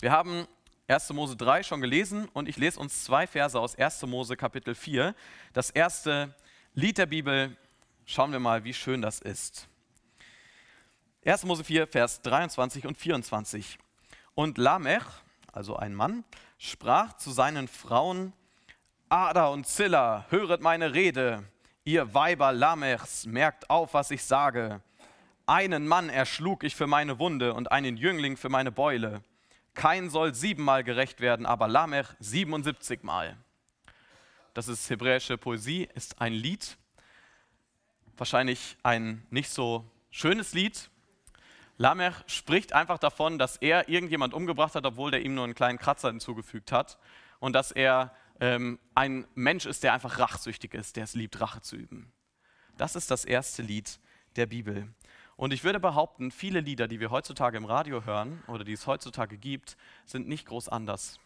[0.00, 0.46] Wir haben
[0.86, 1.14] 1.
[1.14, 4.02] Mose 3 schon gelesen und ich lese uns zwei Verse aus 1.
[4.02, 5.14] Mose Kapitel 4.
[5.54, 6.34] Das erste
[6.74, 7.56] Lied der Bibel,
[8.04, 9.66] schauen wir mal, wie schön das ist.
[11.24, 11.44] 1.
[11.44, 13.78] Mose 4, Vers 23 und 24.
[14.34, 15.04] Und Lamech,
[15.54, 16.24] also ein Mann,
[16.58, 18.32] sprach zu seinen Frauen,
[19.08, 21.44] Ada und Zilla, höret meine Rede,
[21.84, 24.80] ihr Weiber Lamechs, merkt auf, was ich sage.
[25.46, 29.22] Einen Mann erschlug ich für meine Wunde und einen Jüngling für meine Beule.
[29.74, 33.36] Kein soll siebenmal gerecht werden, aber Lamech 77 Mal.
[34.54, 36.78] Das ist hebräische Poesie, ist ein Lied.
[38.16, 40.90] Wahrscheinlich ein nicht so schönes Lied,
[41.76, 45.78] Lamech spricht einfach davon, dass er irgendjemand umgebracht hat, obwohl der ihm nur einen kleinen
[45.78, 46.98] Kratzer hinzugefügt hat.
[47.40, 51.60] Und dass er ähm, ein Mensch ist, der einfach rachsüchtig ist, der es liebt, Rache
[51.60, 52.12] zu üben.
[52.76, 53.98] Das ist das erste Lied
[54.36, 54.88] der Bibel.
[55.36, 58.86] Und ich würde behaupten, viele Lieder, die wir heutzutage im Radio hören oder die es
[58.86, 61.18] heutzutage gibt, sind nicht groß anders.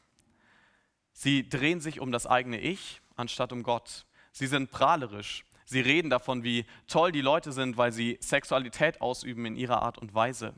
[1.12, 4.06] Sie drehen sich um das eigene Ich anstatt um Gott.
[4.32, 5.44] Sie sind prahlerisch.
[5.70, 9.98] Sie reden davon, wie toll die Leute sind, weil sie Sexualität ausüben in ihrer Art
[9.98, 10.54] und Weise.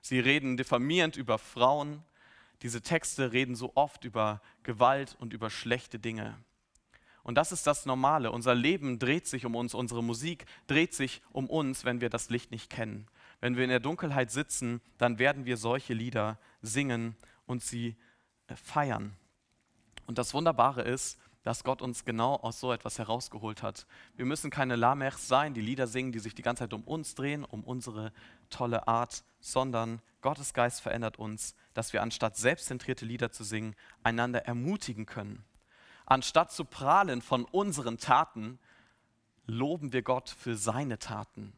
[0.00, 2.02] Sie reden diffamierend über Frauen.
[2.62, 6.38] Diese Texte reden so oft über Gewalt und über schlechte Dinge.
[7.24, 8.32] Und das ist das Normale.
[8.32, 12.30] Unser Leben dreht sich um uns, unsere Musik dreht sich um uns, wenn wir das
[12.30, 13.06] Licht nicht kennen.
[13.42, 17.96] Wenn wir in der Dunkelheit sitzen, dann werden wir solche Lieder singen und sie
[18.46, 19.14] äh, feiern.
[20.06, 23.86] Und das Wunderbare ist, dass Gott uns genau aus so etwas herausgeholt hat.
[24.16, 27.14] Wir müssen keine Lamechs sein, die Lieder singen, die sich die ganze Zeit um uns
[27.14, 28.12] drehen, um unsere
[28.50, 34.46] tolle Art, sondern Gottes Geist verändert uns, dass wir anstatt selbstzentrierte Lieder zu singen, einander
[34.46, 35.44] ermutigen können.
[36.06, 38.58] Anstatt zu prahlen von unseren Taten,
[39.46, 41.52] loben wir Gott für seine Taten.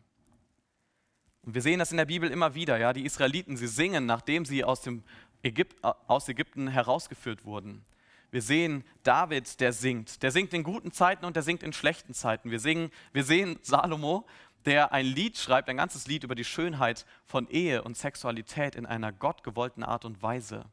[1.43, 2.77] Und wir sehen das in der Bibel immer wieder.
[2.77, 2.93] Ja?
[2.93, 5.05] Die Israeliten, sie singen, nachdem sie aus, dem
[5.45, 7.85] Ägypt, aus Ägypten herausgeführt wurden.
[8.31, 10.23] Wir sehen David, der singt.
[10.23, 12.51] Der singt in guten Zeiten und der singt in schlechten Zeiten.
[12.51, 14.27] Wir, singen, wir sehen Salomo,
[14.65, 18.85] der ein Lied schreibt, ein ganzes Lied über die Schönheit von Ehe und Sexualität in
[18.85, 20.65] einer gottgewollten Art und Weise.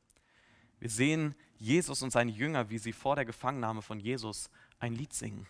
[0.80, 5.14] Wir sehen Jesus und seine Jünger, wie sie vor der Gefangennahme von Jesus ein Lied
[5.14, 5.48] singen.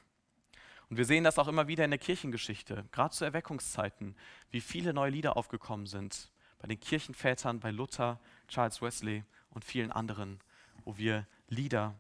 [0.89, 4.15] Und wir sehen das auch immer wieder in der Kirchengeschichte, gerade zu Erweckungszeiten,
[4.51, 6.29] wie viele neue Lieder aufgekommen sind.
[6.59, 10.39] Bei den Kirchenvätern, bei Luther, Charles Wesley und vielen anderen,
[10.85, 11.95] wo wir Lieder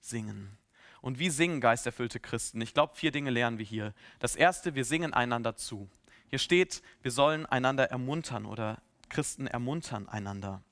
[0.00, 0.56] singen.
[1.00, 2.60] Und wie singen geisterfüllte Christen?
[2.60, 3.94] Ich glaube, vier Dinge lernen wir hier.
[4.18, 5.88] Das erste, wir singen einander zu.
[6.28, 10.62] Hier steht, wir sollen einander ermuntern oder Christen ermuntern einander.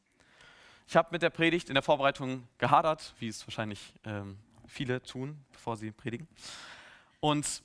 [0.89, 5.45] Ich habe mit der Predigt in der Vorbereitung gehadert, wie es wahrscheinlich ähm, viele tun,
[5.53, 6.29] bevor sie predigen.
[7.21, 7.63] Und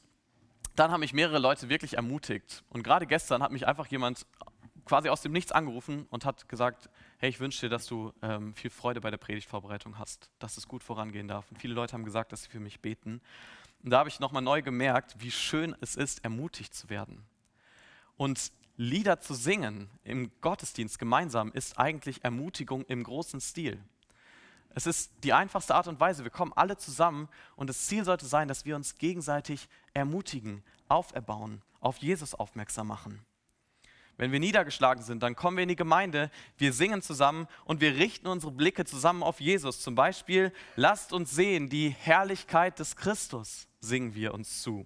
[0.76, 2.64] dann haben mich mehrere Leute wirklich ermutigt.
[2.70, 4.26] Und gerade gestern hat mich einfach jemand
[4.86, 8.54] quasi aus dem Nichts angerufen und hat gesagt, hey, ich wünsche dir, dass du ähm,
[8.56, 11.50] viel Freude bei der Predigtvorbereitung hast, dass es gut vorangehen darf.
[11.52, 13.22] Und viele Leute haben gesagt, dass sie für mich beten.
[13.84, 17.24] Und da habe ich nochmal neu gemerkt, wie schön es ist, ermutigt zu werden.
[18.18, 23.80] Und Lieder zu singen im Gottesdienst gemeinsam ist eigentlich Ermutigung im großen Stil.
[24.74, 26.24] Es ist die einfachste Art und Weise.
[26.24, 31.62] Wir kommen alle zusammen und das Ziel sollte sein, dass wir uns gegenseitig ermutigen, auferbauen,
[31.80, 33.24] auf Jesus aufmerksam machen.
[34.22, 37.96] Wenn wir niedergeschlagen sind, dann kommen wir in die Gemeinde, wir singen zusammen und wir
[37.96, 39.82] richten unsere Blicke zusammen auf Jesus.
[39.82, 44.86] Zum Beispiel, lasst uns sehen, die Herrlichkeit des Christus singen wir uns zu.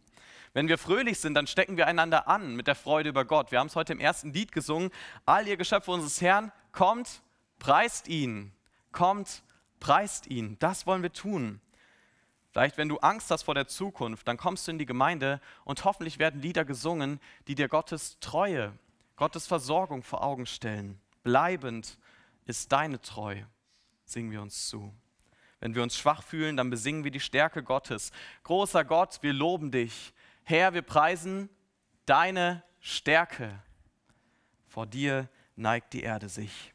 [0.53, 3.51] Wenn wir fröhlich sind, dann stecken wir einander an mit der Freude über Gott.
[3.51, 4.89] Wir haben es heute im ersten Lied gesungen.
[5.26, 7.22] All ihr Geschöpfe unseres Herrn, kommt,
[7.60, 8.53] preist ihn.
[8.93, 9.43] Kommt,
[9.82, 10.55] preist ihn.
[10.60, 11.60] Das wollen wir tun.
[12.53, 15.84] Vielleicht, wenn du Angst hast vor der Zukunft, dann kommst du in die Gemeinde und
[15.84, 18.72] hoffentlich werden Lieder gesungen, die dir Gottes Treue
[19.16, 20.99] Gottes Versorgung vor Augen stellen.
[21.24, 21.97] Bleibend
[22.45, 23.41] ist deine Treu,
[24.03, 24.93] singen wir uns zu.
[25.59, 28.11] Wenn wir uns schwach fühlen, dann besingen wir die Stärke Gottes.
[28.43, 30.13] Großer Gott, wir loben dich.
[30.43, 31.49] Herr, wir preisen
[32.05, 33.61] deine Stärke.
[34.68, 36.74] Vor dir neigt die Erde sich.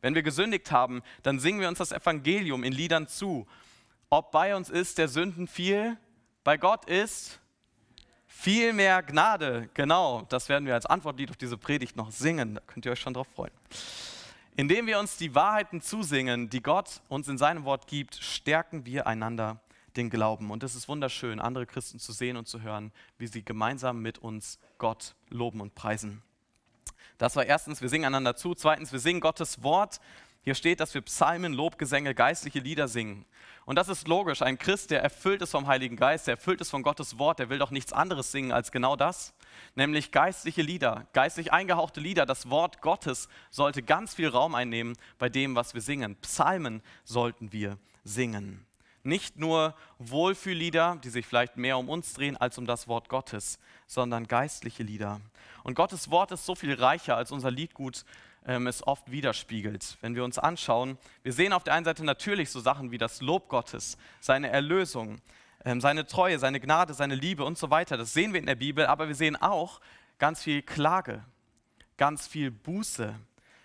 [0.00, 3.46] Wenn wir gesündigt haben, dann singen wir uns das Evangelium in Liedern zu.
[4.08, 5.98] Ob bei uns ist der Sünden viel,
[6.42, 7.39] bei Gott ist
[8.40, 9.68] viel mehr Gnade.
[9.74, 12.54] Genau, das werden wir als Antwortlied auf diese Predigt noch singen.
[12.54, 13.52] Da könnt ihr euch schon drauf freuen.
[14.56, 19.06] Indem wir uns die Wahrheiten zusingen, die Gott uns in seinem Wort gibt, stärken wir
[19.06, 19.60] einander
[19.96, 20.50] den Glauben.
[20.50, 24.18] Und es ist wunderschön, andere Christen zu sehen und zu hören, wie sie gemeinsam mit
[24.18, 26.22] uns Gott loben und preisen.
[27.18, 28.54] Das war erstens, wir singen einander zu.
[28.54, 30.00] Zweitens, wir singen Gottes Wort.
[30.42, 33.26] Hier steht, dass wir Psalmen, Lobgesänge, geistliche Lieder singen.
[33.66, 34.40] Und das ist logisch.
[34.40, 37.50] Ein Christ, der erfüllt ist vom Heiligen Geist, der erfüllt ist von Gottes Wort, der
[37.50, 39.34] will doch nichts anderes singen als genau das,
[39.74, 42.24] nämlich geistliche Lieder, geistlich eingehauchte Lieder.
[42.24, 46.16] Das Wort Gottes sollte ganz viel Raum einnehmen bei dem, was wir singen.
[46.16, 48.66] Psalmen sollten wir singen.
[49.02, 53.58] Nicht nur Wohlfühllieder, die sich vielleicht mehr um uns drehen als um das Wort Gottes,
[53.86, 55.20] sondern geistliche Lieder.
[55.64, 58.04] Und Gottes Wort ist so viel reicher als unser Liedgut
[58.50, 59.96] ähm, es oft widerspiegelt.
[60.00, 63.20] Wenn wir uns anschauen, wir sehen auf der einen Seite natürlich so Sachen wie das
[63.20, 65.20] Lob Gottes, seine Erlösung,
[65.64, 67.96] ähm, seine Treue, seine Gnade, seine Liebe und so weiter.
[67.96, 69.80] Das sehen wir in der Bibel, aber wir sehen auch
[70.18, 71.24] ganz viel Klage,
[71.96, 73.14] ganz viel Buße,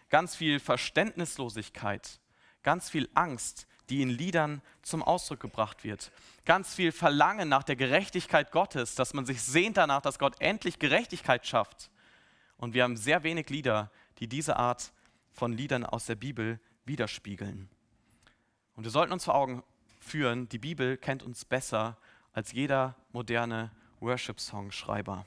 [0.09, 2.19] ganz viel Verständnislosigkeit,
[2.61, 6.11] ganz viel Angst, die in Liedern zum Ausdruck gebracht wird.
[6.45, 10.77] Ganz viel Verlangen nach der Gerechtigkeit Gottes, dass man sich sehnt danach, dass Gott endlich
[10.77, 11.89] Gerechtigkeit schafft.
[12.57, 14.93] Und wir haben sehr wenig Lieder, die diese Art
[15.32, 17.70] von Liedern aus der Bibel widerspiegeln.
[18.76, 19.63] Und wir sollten uns vor Augen
[19.99, 21.97] führen, die Bibel kennt uns besser
[22.34, 25.26] als jeder moderne Worship-Song-Schreiber.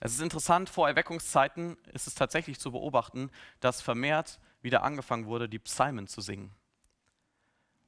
[0.00, 5.48] Es ist interessant, vor Erweckungszeiten ist es tatsächlich zu beobachten, dass vermehrt wieder angefangen wurde,
[5.48, 6.50] die Psalmen zu singen.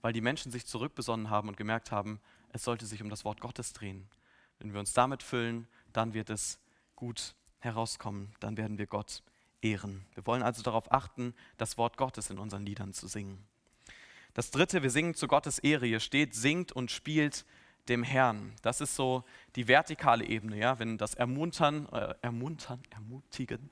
[0.01, 2.21] Weil die Menschen sich zurückbesonnen haben und gemerkt haben,
[2.53, 4.09] es sollte sich um das Wort Gottes drehen.
[4.59, 6.61] Wenn wir uns damit füllen, dann wird es
[6.95, 9.23] gut herauskommen, dann werden wir Gott
[9.65, 10.05] ehren.
[10.15, 13.45] Wir wollen also darauf achten, das Wort Gottes in unseren Liedern zu singen.
[14.35, 15.87] Das dritte, wir singen zu Gottes Ehre.
[15.87, 17.45] Hier steht, singt und spielt
[17.89, 18.53] dem Herrn.
[18.63, 19.25] Das ist so
[19.57, 20.79] die vertikale Ebene, ja.
[20.79, 23.71] Wenn das Ermuntern, äh, Ermuntern, Ermutigen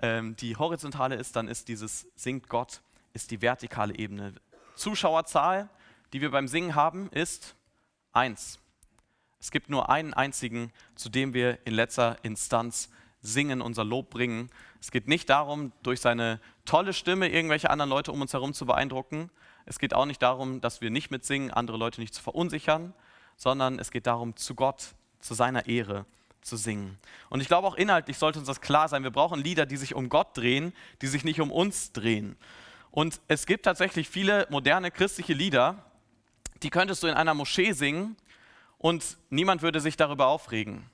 [0.00, 2.82] ähm, die horizontale ist, dann ist dieses Singt Gott,
[3.12, 4.34] ist die vertikale Ebene.
[4.74, 5.68] Zuschauerzahl,
[6.12, 7.54] die wir beim Singen haben, ist
[8.12, 8.58] eins.
[9.40, 12.90] Es gibt nur einen einzigen, zu dem wir in letzter Instanz
[13.22, 14.50] singen, unser Lob bringen.
[14.80, 18.66] Es geht nicht darum, durch seine tolle Stimme irgendwelche anderen Leute um uns herum zu
[18.66, 19.30] beeindrucken.
[19.64, 22.92] Es geht auch nicht darum, dass wir nicht mitsingen, andere Leute nicht zu verunsichern,
[23.36, 26.04] sondern es geht darum, zu Gott, zu seiner Ehre
[26.42, 26.98] zu singen.
[27.30, 29.04] Und ich glaube auch inhaltlich sollte uns das klar sein.
[29.04, 32.36] Wir brauchen Lieder, die sich um Gott drehen, die sich nicht um uns drehen.
[32.90, 35.84] Und es gibt tatsächlich viele moderne christliche Lieder,
[36.64, 38.16] die könntest du in einer Moschee singen
[38.78, 40.90] und niemand würde sich darüber aufregen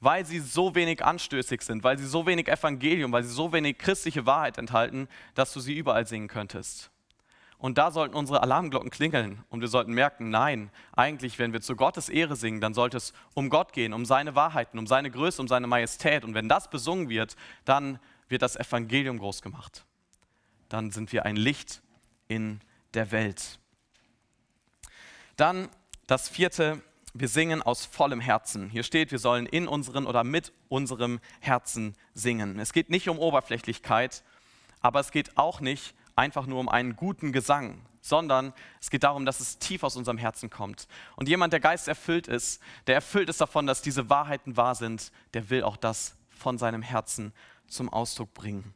[0.00, 3.78] weil sie so wenig anstößig sind, weil sie so wenig Evangelium, weil sie so wenig
[3.78, 6.90] christliche Wahrheit enthalten, dass du sie überall singen könntest.
[7.58, 11.76] Und da sollten unsere Alarmglocken klingeln und wir sollten merken, nein, eigentlich, wenn wir zu
[11.76, 15.42] Gottes Ehre singen, dann sollte es um Gott gehen, um seine Wahrheiten, um seine Größe,
[15.42, 16.24] um seine Majestät.
[16.24, 17.36] Und wenn das besungen wird,
[17.66, 17.98] dann
[18.28, 19.84] wird das Evangelium groß gemacht.
[20.70, 21.82] Dann sind wir ein Licht
[22.28, 22.60] in
[22.94, 23.58] der Welt.
[25.36, 25.68] Dann
[26.06, 26.80] das vierte,
[27.14, 28.70] wir singen aus vollem Herzen.
[28.70, 32.58] Hier steht, wir sollen in unseren oder mit unserem Herzen singen.
[32.58, 34.22] Es geht nicht um Oberflächlichkeit,
[34.80, 39.24] aber es geht auch nicht einfach nur um einen guten Gesang, sondern es geht darum,
[39.26, 40.86] dass es tief aus unserem Herzen kommt.
[41.16, 45.12] Und jemand, der Geist erfüllt ist, der erfüllt ist davon, dass diese Wahrheiten wahr sind,
[45.34, 47.32] der will auch das von seinem Herzen
[47.66, 48.74] zum Ausdruck bringen.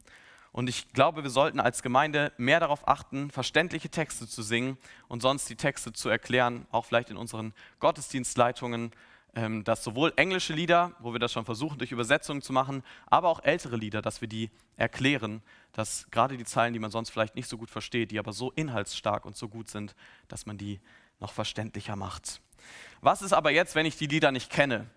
[0.55, 4.77] Und ich glaube, wir sollten als Gemeinde mehr darauf achten, verständliche Texte zu singen
[5.09, 8.91] und sonst die Texte zu erklären, auch vielleicht in unseren Gottesdienstleitungen,
[9.35, 13.27] ähm, dass sowohl englische Lieder, wo wir das schon versuchen, durch Übersetzungen zu machen, aber
[13.27, 15.41] auch ältere Lieder, dass wir die erklären,
[15.73, 18.51] dass gerade die Zeilen, die man sonst vielleicht nicht so gut versteht, die aber so
[18.51, 19.93] inhaltsstark und so gut sind,
[20.29, 20.79] dass man die
[21.19, 22.39] noch verständlicher macht.
[23.01, 24.87] Was ist aber jetzt, wenn ich die Lieder nicht kenne?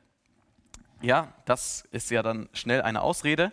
[1.01, 3.53] Ja, das ist ja dann schnell eine Ausrede.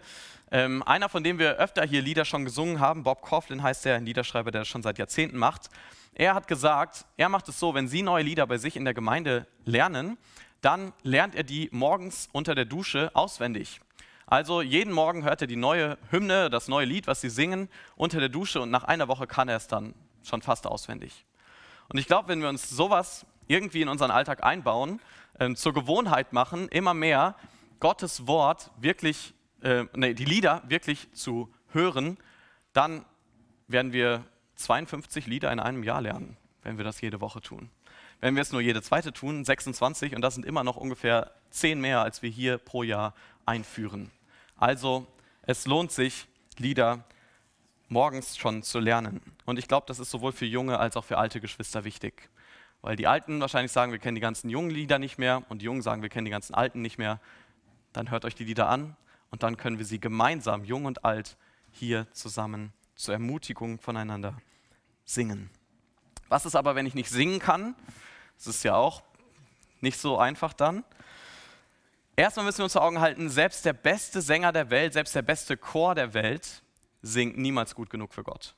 [0.55, 3.95] Ähm, einer, von dem wir öfter hier Lieder schon gesungen haben, Bob Coughlin heißt der,
[3.97, 5.69] ein Liederschreiber, der das schon seit Jahrzehnten macht.
[6.13, 8.93] Er hat gesagt, er macht es so, wenn Sie neue Lieder bei sich in der
[8.93, 10.17] Gemeinde lernen,
[10.61, 13.81] dann lernt er die morgens unter der Dusche auswendig.
[14.27, 18.21] Also jeden Morgen hört er die neue Hymne, das neue Lied, was sie singen, unter
[18.21, 19.93] der Dusche und nach einer Woche kann er es dann
[20.23, 21.25] schon fast auswendig.
[21.89, 25.01] Und ich glaube, wenn wir uns sowas irgendwie in unseren Alltag einbauen,
[25.37, 27.35] äh, zur Gewohnheit machen, immer mehr
[27.81, 29.33] Gottes Wort wirklich
[29.65, 32.17] äh, nee, die Lieder wirklich zu hören,
[32.73, 33.03] dann
[33.67, 34.23] werden wir
[34.55, 37.69] 52 Lieder in einem Jahr lernen, wenn wir das jede Woche tun.
[38.21, 41.81] Wenn wir es nur jede zweite tun, 26 und das sind immer noch ungefähr 10
[41.81, 43.13] mehr, als wir hier pro Jahr
[43.45, 44.11] einführen.
[44.55, 45.07] Also
[45.41, 47.03] es lohnt sich, Lieder
[47.89, 49.19] morgens schon zu lernen.
[49.45, 52.29] Und ich glaube, das ist sowohl für junge als auch für alte Geschwister wichtig.
[52.81, 55.65] Weil die Alten wahrscheinlich sagen, wir kennen die ganzen jungen Lieder nicht mehr und die
[55.65, 57.19] Jungen sagen, wir kennen die ganzen Alten nicht mehr.
[57.93, 58.95] Dann hört euch die Lieder an
[59.31, 61.37] und dann können wir sie gemeinsam, jung und alt,
[61.71, 64.37] hier zusammen zur Ermutigung voneinander
[65.03, 65.49] singen.
[66.29, 67.75] Was ist aber, wenn ich nicht singen kann?
[68.37, 69.03] Das ist ja auch
[69.81, 70.83] nicht so einfach dann.
[72.15, 75.21] Erstmal müssen wir uns vor Augen halten, selbst der beste Sänger der Welt, selbst der
[75.21, 76.63] beste Chor der Welt
[77.01, 78.55] singt niemals gut genug für Gott.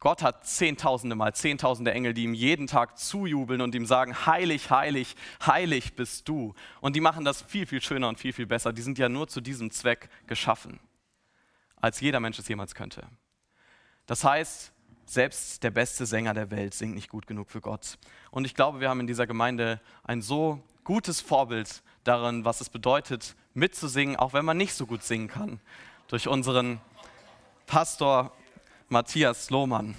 [0.00, 4.70] Gott hat zehntausende Mal, zehntausende Engel, die ihm jeden Tag zujubeln und ihm sagen, heilig,
[4.70, 6.54] heilig, heilig bist du.
[6.80, 8.72] Und die machen das viel, viel schöner und viel, viel besser.
[8.72, 10.78] Die sind ja nur zu diesem Zweck geschaffen,
[11.76, 13.08] als jeder Mensch es jemals könnte.
[14.06, 14.72] Das heißt,
[15.04, 17.98] selbst der beste Sänger der Welt singt nicht gut genug für Gott.
[18.30, 22.70] Und ich glaube, wir haben in dieser Gemeinde ein so gutes Vorbild darin, was es
[22.70, 25.60] bedeutet, mitzusingen, auch wenn man nicht so gut singen kann.
[26.06, 26.80] Durch unseren
[27.66, 28.32] Pastor
[28.90, 29.94] Matthias Lohmann,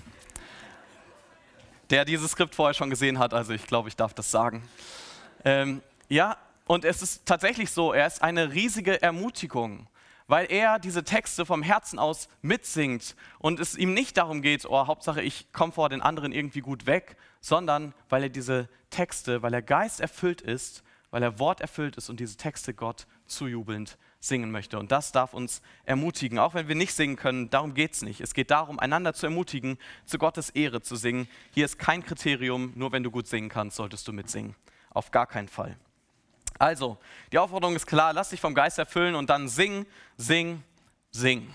[1.92, 4.68] der dieses Skript vorher schon gesehen hat, also ich glaube, ich darf das sagen.
[5.46, 9.88] Ähm, ja, und es ist tatsächlich so, er ist eine riesige Ermutigung,
[10.26, 14.88] weil er diese Texte vom Herzen aus mitsingt und es ihm nicht darum geht, oh,
[14.88, 19.54] Hauptsache ich komme vor den anderen irgendwie gut weg, sondern weil er diese Texte, weil
[19.54, 20.82] er Geist erfüllt ist,
[21.12, 24.78] weil er Wort erfüllt ist und diese Texte Gott zujubelnd singen möchte.
[24.78, 28.22] Und das darf uns ermutigen, auch wenn wir nicht singen können, darum geht es nicht.
[28.22, 31.28] Es geht darum, einander zu ermutigen, zu Gottes Ehre zu singen.
[31.52, 34.56] Hier ist kein Kriterium, nur wenn du gut singen kannst, solltest du mitsingen.
[34.90, 35.78] Auf gar keinen Fall.
[36.58, 36.98] Also,
[37.32, 39.86] die Aufforderung ist klar, lass dich vom Geist erfüllen und dann sing,
[40.18, 40.62] sing,
[41.12, 41.54] sing.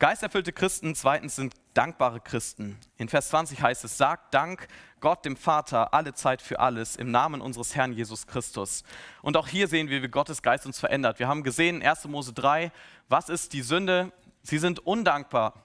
[0.00, 2.76] Geisterfüllte Christen zweitens sind dankbare Christen.
[2.96, 4.66] In Vers 20 heißt es, sagt Dank
[5.04, 8.84] Gott dem Vater alle Zeit für alles im Namen unseres Herrn Jesus Christus.
[9.20, 11.18] Und auch hier sehen wir, wie Gottes Geist uns verändert.
[11.18, 12.06] Wir haben gesehen in 1.
[12.06, 12.72] Mose 3,
[13.10, 14.14] was ist die Sünde?
[14.40, 15.62] Sie sind undankbar.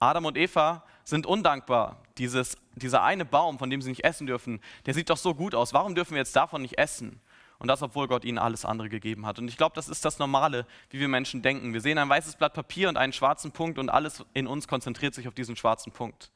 [0.00, 2.02] Adam und Eva sind undankbar.
[2.18, 5.54] Dieses, dieser eine Baum, von dem sie nicht essen dürfen, der sieht doch so gut
[5.54, 5.72] aus.
[5.72, 7.20] Warum dürfen wir jetzt davon nicht essen?
[7.60, 9.38] Und das, obwohl Gott ihnen alles andere gegeben hat.
[9.38, 11.72] Und ich glaube, das ist das Normale, wie wir Menschen denken.
[11.72, 15.14] Wir sehen ein weißes Blatt Papier und einen schwarzen Punkt und alles in uns konzentriert
[15.14, 16.32] sich auf diesen schwarzen Punkt.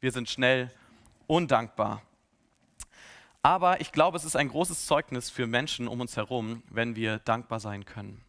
[0.00, 0.72] Wir sind schnell
[1.28, 2.02] undankbar.
[3.42, 7.20] Aber ich glaube, es ist ein großes Zeugnis für Menschen um uns herum, wenn wir
[7.20, 8.24] dankbar sein können.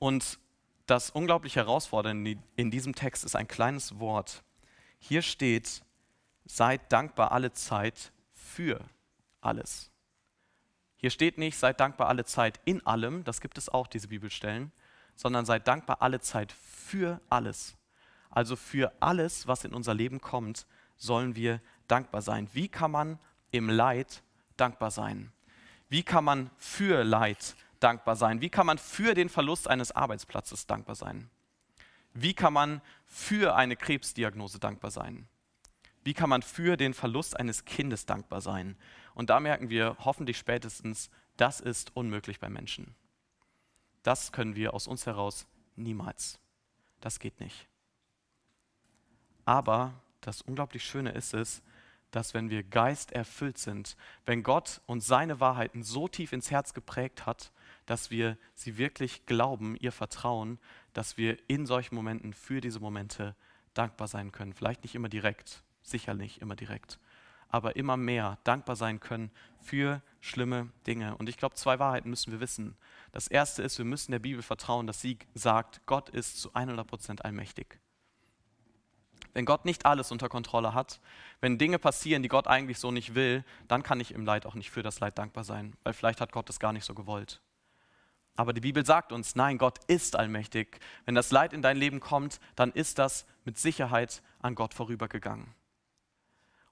[0.00, 0.40] Und
[0.86, 4.42] das unglaublich Herausfordernde in diesem Text ist ein kleines Wort.
[4.98, 5.82] Hier steht,
[6.44, 8.80] seid dankbar alle Zeit für
[9.40, 9.90] alles.
[10.96, 14.72] Hier steht nicht, seid dankbar alle Zeit in allem, das gibt es auch, diese Bibelstellen,
[15.14, 17.76] sondern seid dankbar alle Zeit für alles.
[18.30, 20.66] Also für alles, was in unser Leben kommt,
[20.96, 22.48] sollen wir dankbar sein.
[22.52, 23.18] Wie kann man
[23.50, 24.22] im Leid
[24.56, 25.32] dankbar sein?
[25.88, 28.40] Wie kann man für Leid dankbar sein?
[28.40, 31.30] Wie kann man für den Verlust eines Arbeitsplatzes dankbar sein?
[32.12, 35.28] Wie kann man für eine Krebsdiagnose dankbar sein?
[36.02, 38.76] Wie kann man für den Verlust eines Kindes dankbar sein?
[39.14, 42.94] Und da merken wir hoffentlich spätestens, das ist unmöglich bei Menschen.
[44.02, 46.38] Das können wir aus uns heraus niemals.
[47.00, 47.68] Das geht nicht.
[49.44, 49.94] Aber
[50.26, 51.62] das unglaublich Schöne ist es,
[52.10, 57.26] dass wenn wir geisterfüllt sind, wenn Gott uns seine Wahrheiten so tief ins Herz geprägt
[57.26, 57.52] hat,
[57.86, 60.58] dass wir sie wirklich glauben, ihr vertrauen,
[60.92, 63.36] dass wir in solchen Momenten für diese Momente
[63.74, 64.52] dankbar sein können.
[64.52, 66.98] Vielleicht nicht immer direkt, sicherlich immer direkt,
[67.48, 71.16] aber immer mehr dankbar sein können für schlimme Dinge.
[71.16, 72.76] Und ich glaube, zwei Wahrheiten müssen wir wissen.
[73.12, 76.84] Das erste ist, wir müssen der Bibel vertrauen, dass sie sagt, Gott ist zu 100
[76.84, 77.78] Prozent allmächtig.
[79.36, 80.98] Wenn Gott nicht alles unter Kontrolle hat,
[81.42, 84.54] wenn Dinge passieren, die Gott eigentlich so nicht will, dann kann ich im Leid auch
[84.54, 87.42] nicht für das Leid dankbar sein, weil vielleicht hat Gott es gar nicht so gewollt.
[88.34, 90.80] Aber die Bibel sagt uns, nein, Gott ist allmächtig.
[91.04, 95.52] Wenn das Leid in dein Leben kommt, dann ist das mit Sicherheit an Gott vorübergegangen.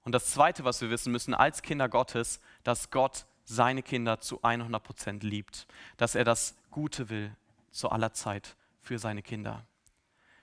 [0.01, 4.41] Und das Zweite, was wir wissen müssen als Kinder Gottes, dass Gott seine Kinder zu
[4.41, 7.31] 100 Prozent liebt, dass er das Gute will
[7.69, 9.67] zu aller Zeit für seine Kinder.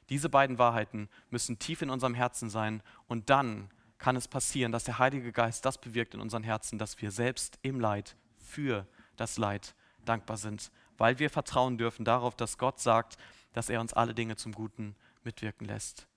[0.09, 4.85] Diese beiden Wahrheiten müssen tief in unserem Herzen sein und dann kann es passieren, dass
[4.85, 8.87] der Heilige Geist das bewirkt in unseren Herzen, dass wir selbst im Leid für
[9.17, 9.75] das Leid
[10.05, 13.17] dankbar sind, weil wir vertrauen dürfen darauf, dass Gott sagt,
[13.53, 16.09] dass er uns alle Dinge zum Guten mitwirken lässt.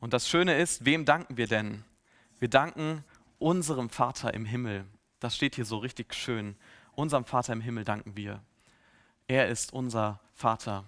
[0.00, 1.84] Und das Schöne ist, wem danken wir denn?
[2.38, 3.04] Wir danken
[3.38, 4.86] unserem Vater im Himmel.
[5.20, 6.56] Das steht hier so richtig schön.
[6.94, 8.42] Unserem Vater im Himmel danken wir.
[9.26, 10.84] Er ist unser Vater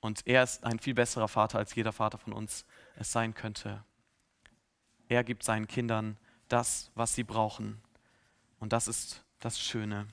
[0.00, 2.64] und er ist ein viel besserer Vater, als jeder Vater von uns
[2.96, 3.84] es sein könnte.
[5.08, 6.16] Er gibt seinen Kindern
[6.48, 7.80] das, was sie brauchen.
[8.58, 10.06] Und das ist das Schöne.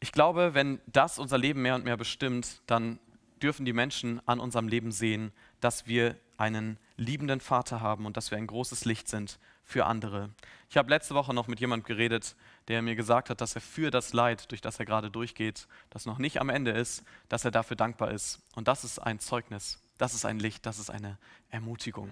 [0.00, 2.98] Ich glaube, wenn das unser Leben mehr und mehr bestimmt, dann
[3.42, 8.30] dürfen die Menschen an unserem Leben sehen, dass wir einen liebenden Vater haben und dass
[8.30, 10.30] wir ein großes Licht sind für andere.
[10.68, 12.34] Ich habe letzte Woche noch mit jemandem geredet,
[12.68, 16.06] der mir gesagt hat, dass er für das Leid, durch das er gerade durchgeht, das
[16.06, 18.40] noch nicht am Ende ist, dass er dafür dankbar ist.
[18.54, 21.18] Und das ist ein Zeugnis, das ist ein Licht, das ist eine
[21.50, 22.10] Ermutigung.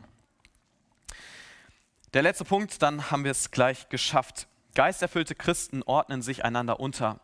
[2.13, 4.49] Der letzte Punkt, dann haben wir es gleich geschafft.
[4.75, 7.21] Geisterfüllte Christen ordnen sich einander unter.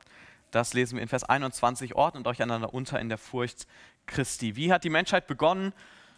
[0.53, 1.97] Das lesen wir in Vers 21.
[1.97, 3.67] Ordnet euch einander unter in der Furcht
[4.07, 4.57] Christi.
[4.57, 5.73] Wie hat die Menschheit begonnen?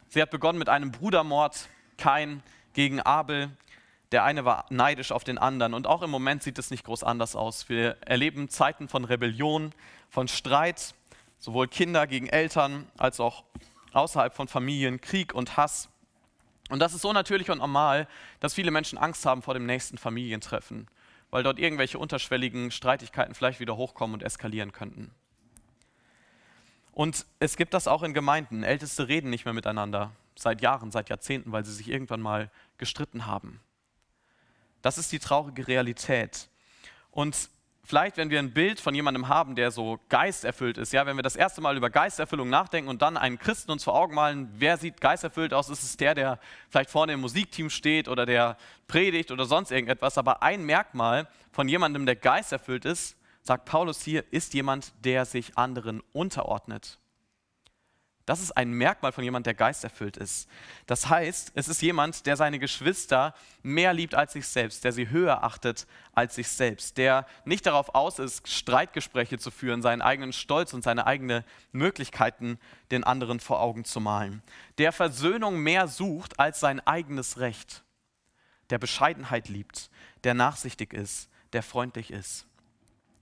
[0.09, 2.43] Sie hat begonnen mit einem Brudermord, Kain
[2.75, 3.51] gegen Abel.
[4.13, 5.75] Der eine war neidisch auf den anderen.
[5.75, 7.69] Und auch im Moment sieht es nicht groß anders aus.
[7.69, 9.73] Wir erleben Zeiten von Rebellion,
[10.09, 10.95] von Streit,
[11.39, 13.45] sowohl Kinder gegen Eltern als auch
[13.93, 15.89] außerhalb von Familien, Krieg und Hass.
[16.71, 18.09] Und das ist so natürlich und normal,
[18.41, 20.87] dass viele Menschen Angst haben vor dem nächsten Familientreffen,
[21.31, 25.11] weil dort irgendwelche unterschwelligen Streitigkeiten vielleicht wieder hochkommen und eskalieren könnten.
[26.93, 28.65] Und es gibt das auch in Gemeinden.
[28.65, 33.27] Älteste reden nicht mehr miteinander, seit Jahren, seit Jahrzehnten, weil sie sich irgendwann mal gestritten
[33.27, 33.61] haben.
[34.83, 36.49] Das ist die traurige Realität.
[37.11, 37.51] Und
[37.89, 41.23] vielleicht, wenn wir ein Bild von jemandem haben, der so geisterfüllt ist, ja, wenn wir
[41.23, 44.77] das erste Mal über Geisterfüllung nachdenken und dann einen Christen uns vor Augen malen, wer
[44.77, 45.71] sieht geisterfüllt aus?
[45.71, 50.19] Ist es der, der vielleicht vorne im Musikteam steht oder der predigt oder sonst irgendetwas?
[50.19, 55.57] Aber ein Merkmal von jemandem, der geisterfüllt ist, sagt Paulus hier, ist jemand, der sich
[55.57, 56.99] anderen unterordnet.
[58.29, 60.51] Das ist ein Merkmal von jemand, der geisterfüllt ist.
[60.87, 65.09] Das heißt, es ist jemand, der seine Geschwister mehr liebt als sich selbst, der sie
[65.09, 70.35] höher achtet als sich selbst, der nicht darauf aus ist, Streitgespräche zu führen, seinen eigenen
[70.35, 72.59] Stolz und seine eigenen Möglichkeiten
[72.91, 74.43] den anderen vor Augen zu malen,
[74.77, 77.83] der Versöhnung mehr sucht als sein eigenes Recht,
[78.69, 79.89] der Bescheidenheit liebt,
[80.25, 82.47] der nachsichtig ist, der freundlich ist.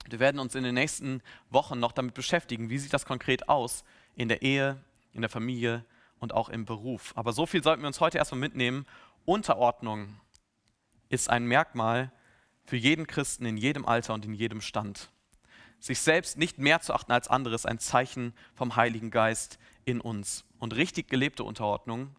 [0.09, 3.85] Wir werden uns in den nächsten Wochen noch damit beschäftigen, wie sieht das konkret aus
[4.17, 4.83] in der Ehe,
[5.17, 5.85] in der Familie
[6.19, 7.13] und auch im Beruf.
[7.15, 8.85] Aber so viel sollten wir uns heute erstmal mitnehmen.
[9.25, 10.19] Unterordnung
[11.09, 12.11] ist ein Merkmal
[12.63, 15.09] für jeden Christen in jedem Alter und in jedem Stand.
[15.79, 20.01] Sich selbst nicht mehr zu achten als andere ist ein Zeichen vom Heiligen Geist in
[20.01, 20.43] uns.
[20.59, 22.15] Und richtig gelebte Unterordnung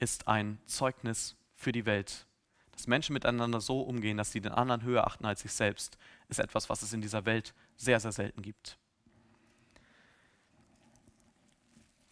[0.00, 2.26] ist ein Zeugnis für die Welt.
[2.72, 5.98] Dass Menschen miteinander so umgehen, dass sie den anderen höher achten als sich selbst,
[6.28, 8.78] ist etwas, was es in dieser Welt sehr, sehr selten gibt.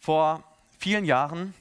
[0.03, 0.43] Vor
[0.79, 1.53] vielen Jahren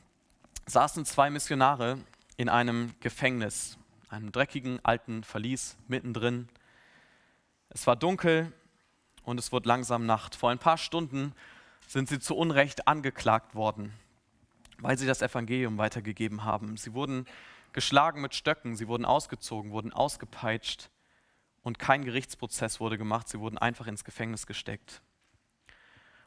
[0.65, 1.99] saßen zwei Missionare
[2.39, 3.77] in einem Gefängnis,
[4.09, 6.49] einem dreckigen alten Verlies mittendrin.
[7.69, 8.51] Es war dunkel
[9.25, 10.37] und es wurde langsam Nacht.
[10.37, 11.35] Vor ein paar Stunden
[11.87, 13.93] sind sie zu Unrecht angeklagt worden,
[14.79, 16.79] weil sie das Evangelium weitergegeben haben.
[16.79, 17.27] Sie wurden
[17.75, 20.89] geschlagen mit Stöcken, sie wurden ausgezogen, wurden ausgepeitscht
[21.61, 25.03] und kein Gerichtsprozess wurde gemacht, sie wurden einfach ins Gefängnis gesteckt.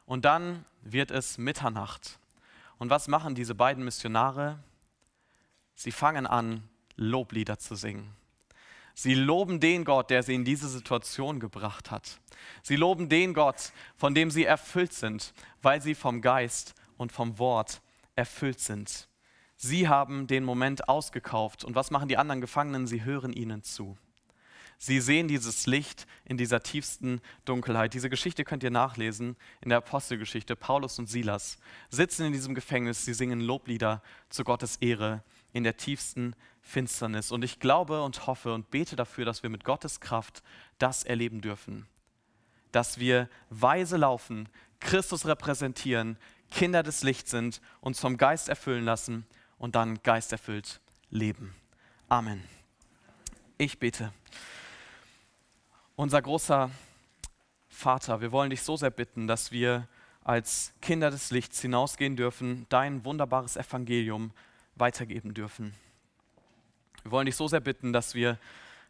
[0.06, 2.18] Und dann wird es Mitternacht.
[2.78, 4.58] Und was machen diese beiden Missionare?
[5.74, 8.14] Sie fangen an, Loblieder zu singen.
[8.94, 12.20] Sie loben den Gott, der sie in diese Situation gebracht hat.
[12.62, 17.38] Sie loben den Gott, von dem sie erfüllt sind, weil sie vom Geist und vom
[17.40, 17.82] Wort
[18.14, 19.08] erfüllt sind.
[19.56, 21.64] Sie haben den Moment ausgekauft.
[21.64, 22.86] Und was machen die anderen Gefangenen?
[22.86, 23.96] Sie hören ihnen zu.
[24.78, 27.94] Sie sehen dieses Licht in dieser tiefsten Dunkelheit.
[27.94, 30.56] Diese Geschichte könnt ihr nachlesen in der Apostelgeschichte.
[30.56, 31.58] Paulus und Silas
[31.90, 35.22] sitzen in diesem Gefängnis, sie singen Loblieder zu Gottes Ehre
[35.52, 37.30] in der tiefsten Finsternis.
[37.30, 40.42] Und ich glaube und hoffe und bete dafür, dass wir mit Gottes Kraft
[40.78, 41.86] das erleben dürfen.
[42.72, 44.48] Dass wir weise laufen,
[44.80, 46.18] Christus repräsentieren,
[46.50, 49.26] Kinder des Lichts sind, uns vom Geist erfüllen lassen
[49.58, 51.54] und dann geisterfüllt leben.
[52.08, 52.42] Amen.
[53.56, 54.12] Ich bete.
[55.96, 56.72] Unser großer
[57.68, 59.86] Vater, wir wollen dich so sehr bitten, dass wir
[60.24, 64.32] als Kinder des Lichts hinausgehen dürfen, dein wunderbares Evangelium
[64.74, 65.72] weitergeben dürfen.
[67.04, 68.40] Wir wollen dich so sehr bitten, dass wir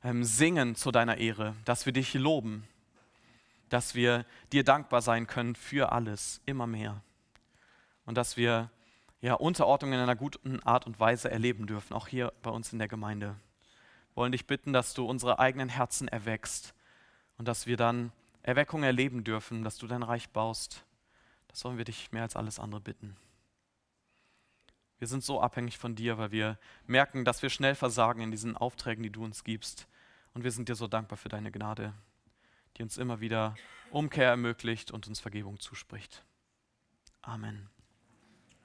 [0.02, 2.66] ähm, singen zu deiner Ehre, dass wir dich loben,
[3.68, 7.02] dass wir dir dankbar sein können für alles, immer mehr.
[8.06, 8.70] Und dass wir
[9.20, 12.78] ja, Unterordnung in einer guten Art und Weise erleben dürfen, auch hier bei uns in
[12.78, 13.36] der Gemeinde.
[14.08, 16.74] Wir wollen dich bitten, dass du unsere eigenen Herzen erwächst
[17.38, 18.12] und dass wir dann
[18.42, 20.84] Erweckung erleben dürfen, dass du dein Reich baust.
[21.48, 23.16] Das sollen wir dich mehr als alles andere bitten.
[24.98, 28.56] Wir sind so abhängig von dir, weil wir merken, dass wir schnell versagen in diesen
[28.56, 29.88] Aufträgen, die du uns gibst.
[30.34, 31.94] Und wir sind dir so dankbar für deine Gnade,
[32.76, 33.54] die uns immer wieder
[33.90, 36.24] Umkehr ermöglicht und uns Vergebung zuspricht.
[37.22, 37.73] Amen.